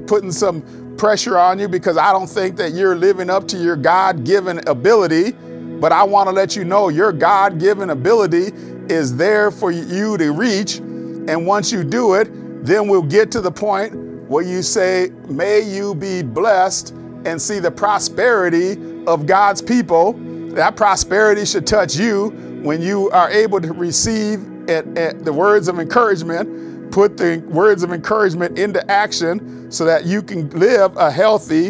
putting 0.07 0.33
some 0.33 0.63
pressure 0.96 1.38
on 1.38 1.59
you 1.59 1.68
because 1.68 1.96
I 1.96 2.12
don't 2.12 2.28
think 2.28 2.57
that 2.57 2.72
you're 2.72 2.96
living 2.96 3.31
up 3.31 3.48
to 3.48 3.57
your 3.57 3.76
God 3.76 4.24
given 4.24 4.66
ability. 4.68 5.33
But 5.33 5.92
I 5.92 6.05
want 6.05 6.28
to 6.28 6.33
let 6.33 6.55
you 6.55 6.64
know 6.64 6.88
your 6.88 7.12
God 7.12 7.59
given 7.59 7.90
ability 7.90 8.52
is 8.88 9.16
there 9.16 9.50
for 9.50 9.70
you 9.70 10.16
to 10.18 10.31
reach. 10.33 10.76
And 10.78 11.46
once 11.46 11.72
you 11.72 11.83
do 11.83 12.14
it, 12.14 12.28
then 12.64 12.88
we'll 12.88 13.02
get 13.02 13.31
to 13.33 13.40
the 13.40 13.50
point 13.50 13.94
where 14.28 14.44
you 14.44 14.62
say, 14.62 15.11
May 15.28 15.61
you 15.61 15.94
be 15.94 16.22
blessed 16.22 16.90
and 17.24 17.40
see 17.40 17.59
the 17.59 17.70
prosperity 17.70 19.05
of 19.07 19.26
God's 19.26 19.61
people. 19.61 20.12
That 20.55 20.76
prosperity 20.76 21.44
should 21.44 21.66
touch 21.66 21.96
you 21.96 22.31
when 22.62 22.81
you 22.81 23.11
are 23.11 23.31
able 23.31 23.61
to 23.61 23.72
receive 23.72 24.40
the 24.66 25.33
words 25.35 25.66
of 25.66 25.81
encouragement, 25.81 26.92
put 26.92 27.16
the 27.16 27.38
words 27.48 27.83
of 27.83 27.92
encouragement 27.92 28.59
into 28.59 28.88
action 28.90 29.62
so 29.73 29.85
that 29.85 30.05
you 30.05 30.23
can 30.23 30.51
live 30.51 30.97
a 30.97 31.11
healthy 31.11 31.69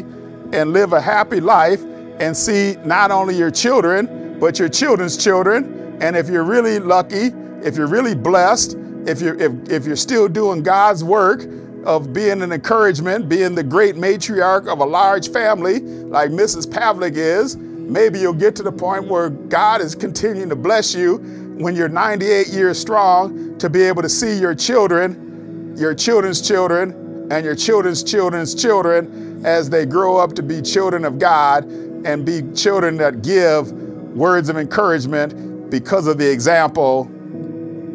and 0.53 0.73
live 0.73 0.93
a 0.93 1.01
happy 1.01 1.41
life 1.41 1.83
and 2.21 2.37
see 2.37 2.77
not 2.85 3.11
only 3.11 3.37
your 3.37 3.51
children, 3.51 4.38
but 4.38 4.59
your 4.59 4.69
children's 4.69 5.17
children. 5.17 5.97
And 6.03 6.17
if 6.17 6.29
you're 6.29 6.45
really 6.45 6.79
lucky, 6.79 7.31
if 7.62 7.77
you're 7.77 7.87
really 7.87 8.15
blessed, 8.15 8.77
if 9.07 9.21
you're, 9.21 9.41
if, 9.41 9.53
if 9.71 9.87
you're 9.87 9.97
still 9.97 10.29
doing 10.29 10.62
God's 10.62 11.05
work, 11.05 11.43
of 11.85 12.12
being 12.12 12.43
an 12.43 12.53
encouragement, 12.53 13.29
being 13.29 13.55
the 13.55 13.62
great 13.62 13.97
matriarch 13.97 14.69
of 14.69 14.79
a 14.79 14.85
large 14.85 15.31
family 15.31 15.81
like 15.81 16.31
Mrs. 16.31 16.67
Pavlik 16.67 17.17
is, 17.17 17.57
maybe 17.57 18.21
you'll 18.21 18.33
get 18.33 18.55
to 18.57 18.62
the 18.62 18.73
point 18.73 19.09
where 19.09 19.31
God 19.31 19.81
is 19.81 19.95
continuing 19.95 20.49
to 20.49 20.57
bless 20.57 20.95
you 20.95 21.17
when 21.59 21.75
you're 21.75 21.88
98 21.88 22.49
years 22.49 22.79
strong 22.79 23.59
to 23.59 23.69
be 23.69 23.83
able 23.83 24.03
to 24.03 24.09
see 24.09 24.38
your 24.38 24.55
children, 24.55 25.75
your 25.77 25.95
children's 25.95 26.47
children, 26.47 27.02
and 27.33 27.47
your 27.47 27.55
children's 27.55 28.05
children's 28.05 28.55
children 28.55 29.40
as 29.47 29.71
they 29.71 29.87
grow 29.87 30.18
up 30.18 30.35
to 30.35 30.42
be 30.42 30.61
children 30.61 31.03
of 31.07 31.18
God 31.18 31.64
and 31.64 32.27
be 32.27 32.42
children 32.55 32.99
that 32.99 33.23
give 33.23 33.73
words 33.73 34.51
of 34.51 34.59
encouragement 34.59 35.71
because 35.71 36.07
of 36.07 36.18
the 36.18 36.31
example 36.31 37.11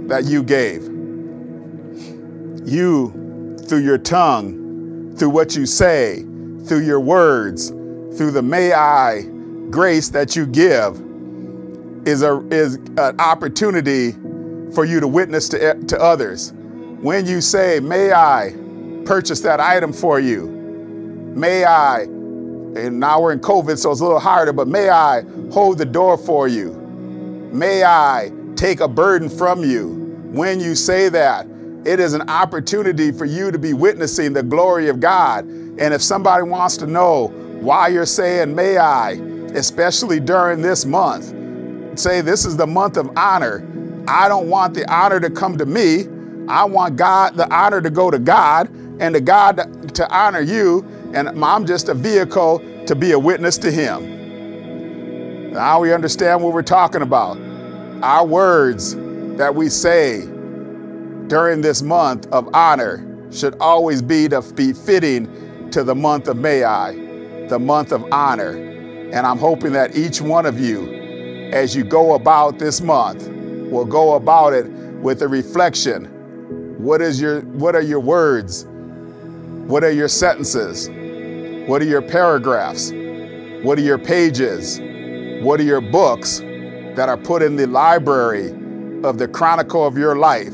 that 0.08 0.24
you 0.24 0.42
gave. 0.42 0.86
You, 2.68 3.56
through 3.68 3.84
your 3.84 4.00
tongue, 4.00 5.16
through 5.16 5.30
what 5.30 5.56
you 5.56 5.68
say, 5.68 6.24
through 6.66 6.84
your 6.84 7.00
words, 7.00 7.70
through 7.70 8.32
the 8.32 8.42
may 8.42 8.74
I 8.74 9.22
grace 9.70 10.10
that 10.10 10.36
you 10.36 10.48
give, 10.48 11.00
is, 12.08 12.24
a, 12.24 12.40
is 12.50 12.78
an 12.98 13.20
opportunity 13.20 14.14
for 14.74 14.84
you 14.84 15.00
to 15.00 15.08
witness 15.08 15.48
to, 15.50 15.76
to 15.84 16.02
others. 16.02 16.54
When 17.02 17.28
you 17.28 17.40
say, 17.40 17.80
May 17.80 18.12
I 18.12 18.56
purchase 19.08 19.40
that 19.40 19.62
item 19.62 19.94
for 19.94 20.20
you? 20.20 20.48
May 21.34 21.64
I, 21.64 22.02
and 22.02 23.00
now 23.00 23.22
we're 23.22 23.32
in 23.32 23.40
COVID, 23.40 23.78
so 23.78 23.92
it's 23.92 24.02
a 24.02 24.04
little 24.04 24.20
harder, 24.20 24.52
but 24.52 24.68
may 24.68 24.90
I 24.90 25.22
hold 25.50 25.78
the 25.78 25.86
door 25.86 26.18
for 26.18 26.50
you? 26.50 26.74
May 27.54 27.86
I 27.86 28.32
take 28.58 28.82
a 28.82 28.88
burden 28.88 29.30
from 29.30 29.64
you? 29.64 29.94
When 30.32 30.60
you 30.60 30.76
say 30.76 31.08
that, 31.10 31.48
it 31.86 32.02
is 32.02 32.14
an 32.14 32.30
opportunity 32.30 33.14
for 33.14 33.24
you 33.24 33.50
to 33.50 33.58
be 33.58 33.74
witnessing 33.74 34.34
the 34.34 34.44
glory 34.44 34.90
of 34.90 35.00
God. 35.00 35.46
And 35.46 35.94
if 35.94 36.02
somebody 36.02 36.44
wants 36.44 36.76
to 36.78 36.88
know 36.88 37.28
why 37.62 37.88
you're 37.88 38.06
saying, 38.06 38.54
May 38.54 38.78
I, 38.78 39.12
especially 39.54 40.20
during 40.20 40.62
this 40.62 40.86
month, 40.86 41.34
say 41.98 42.20
this 42.20 42.44
is 42.44 42.58
the 42.58 42.68
month 42.68 42.98
of 42.98 43.10
honor. 43.16 43.66
I 44.08 44.28
don't 44.28 44.50
want 44.50 44.74
the 44.74 44.92
honor 44.92 45.22
to 45.22 45.30
come 45.30 45.58
to 45.58 45.66
me. 45.66 46.08
I 46.50 46.66
want 46.66 46.98
God, 46.98 47.36
the 47.36 47.52
honor 47.54 47.82
to 47.82 47.90
go 47.90 48.12
to 48.12 48.20
God 48.20 48.70
and 49.00 49.14
to 49.16 49.22
God 49.22 49.94
to 49.96 50.10
honor 50.16 50.42
you. 50.42 50.86
And 51.14 51.30
I'm 51.44 51.66
just 51.66 51.90
a 51.90 51.94
vehicle 51.94 52.60
to 52.86 52.96
be 52.96 53.12
a 53.12 53.20
witness 53.20 53.58
to 53.60 53.72
Him. 53.72 55.52
Now 55.52 55.80
we 55.80 55.94
understand 55.94 56.44
what 56.44 56.54
we're 56.54 56.62
talking 56.62 57.02
about. 57.02 57.38
Our 58.04 58.26
words 58.26 58.96
that 59.38 59.54
we 59.54 59.70
say 59.70 60.22
during 61.28 61.62
this 61.62 61.82
month 61.82 62.28
of 62.28 62.54
honor 62.54 63.04
should 63.32 63.56
always 63.60 64.02
be 64.02 64.28
to 64.30 64.42
be 64.54 64.74
fitting 64.74 65.70
to 65.72 65.84
the 65.84 65.96
month 65.96 66.28
of 66.28 66.38
May 66.38 66.64
I, 66.64 66.94
the 67.48 67.60
month 67.60 67.92
of 67.92 68.06
honor. 68.12 68.52
And 68.52 69.26
I'm 69.26 69.38
hoping 69.38 69.72
that 69.74 69.96
each 69.96 70.22
one 70.22 70.46
of 70.46 70.60
you 70.60 71.50
as 71.54 71.76
you 71.76 71.84
go 71.84 72.16
about 72.16 72.60
this 72.60 72.82
month 72.82 73.28
will 73.72 73.86
go 73.86 74.14
about 74.16 74.54
it 74.54 74.68
with 75.02 75.22
a 75.22 75.28
reflection. 75.28 76.06
What 76.78 77.02
is 77.02 77.20
your 77.20 77.42
what 77.42 77.76
are 77.76 77.82
your 77.82 78.00
words? 78.00 78.66
What 79.68 79.84
are 79.84 79.92
your 79.92 80.08
sentences? 80.08 80.88
What 81.68 81.82
are 81.82 81.86
your 81.86 82.02
paragraphs? 82.02 82.92
What 83.64 83.78
are 83.78 83.82
your 83.82 83.98
pages? 83.98 84.80
What 85.44 85.60
are 85.60 85.64
your 85.64 85.82
books 85.82 86.40
that 86.40 87.10
are 87.10 87.18
put 87.18 87.42
in 87.42 87.58
the 87.58 87.68
library 87.68 88.48
of 89.04 89.18
the 89.18 89.28
chronicle 89.28 89.86
of 89.86 89.98
your 89.98 90.16
life? 90.16 90.54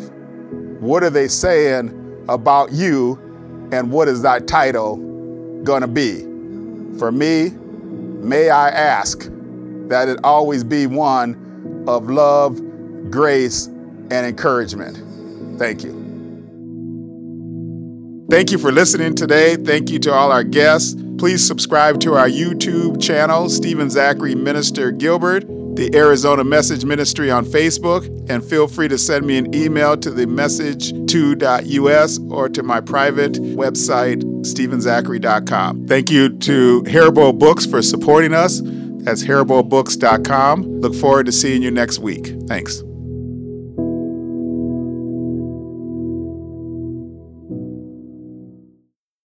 What 0.79 1.03
are 1.03 1.11
they 1.11 1.27
saying 1.27 2.25
about 2.27 2.71
you 2.71 3.19
and 3.71 3.91
what 3.91 4.07
is 4.07 4.23
that 4.23 4.47
title 4.47 4.97
to 5.63 5.87
be? 5.87 6.21
For 6.97 7.11
me, 7.11 7.51
may 7.51 8.49
I 8.49 8.69
ask 8.69 9.29
that 9.89 10.09
it 10.09 10.19
always 10.23 10.63
be 10.63 10.87
one 10.87 11.85
of 11.87 12.09
love, 12.09 12.59
grace, 13.11 13.67
and 13.67 14.25
encouragement. 14.25 14.97
Thank 15.59 15.83
you. 15.83 16.02
Thank 18.33 18.51
you 18.51 18.57
for 18.57 18.71
listening 18.71 19.13
today. 19.13 19.57
Thank 19.57 19.91
you 19.91 19.99
to 19.99 20.11
all 20.11 20.31
our 20.31 20.43
guests. 20.43 20.95
Please 21.19 21.45
subscribe 21.45 21.99
to 21.99 22.15
our 22.15 22.27
YouTube 22.27 22.99
channel, 22.99 23.47
Stephen 23.47 23.91
Zachary 23.91 24.33
Minister 24.33 24.89
Gilbert, 24.89 25.45
the 25.75 25.91
Arizona 25.93 26.43
Message 26.43 26.83
Ministry 26.83 27.29
on 27.29 27.45
Facebook, 27.45 28.07
and 28.31 28.43
feel 28.43 28.67
free 28.67 28.87
to 28.87 28.97
send 28.97 29.27
me 29.27 29.37
an 29.37 29.53
email 29.53 29.95
to 29.97 30.09
the 30.09 30.25
message2.us 30.25 32.19
or 32.31 32.49
to 32.49 32.63
my 32.63 32.81
private 32.81 33.33
website, 33.33 34.23
stephenzachary.com. 34.41 35.85
Thank 35.85 36.09
you 36.09 36.35
to 36.39 36.81
Haribo 36.87 37.37
Books 37.37 37.67
for 37.67 37.83
supporting 37.83 38.33
us. 38.33 38.61
That's 38.63 39.23
haribobooks.com. 39.23 40.81
Look 40.81 40.95
forward 40.95 41.27
to 41.27 41.31
seeing 41.31 41.61
you 41.61 41.69
next 41.69 41.99
week. 41.99 42.33
Thanks. 42.47 42.81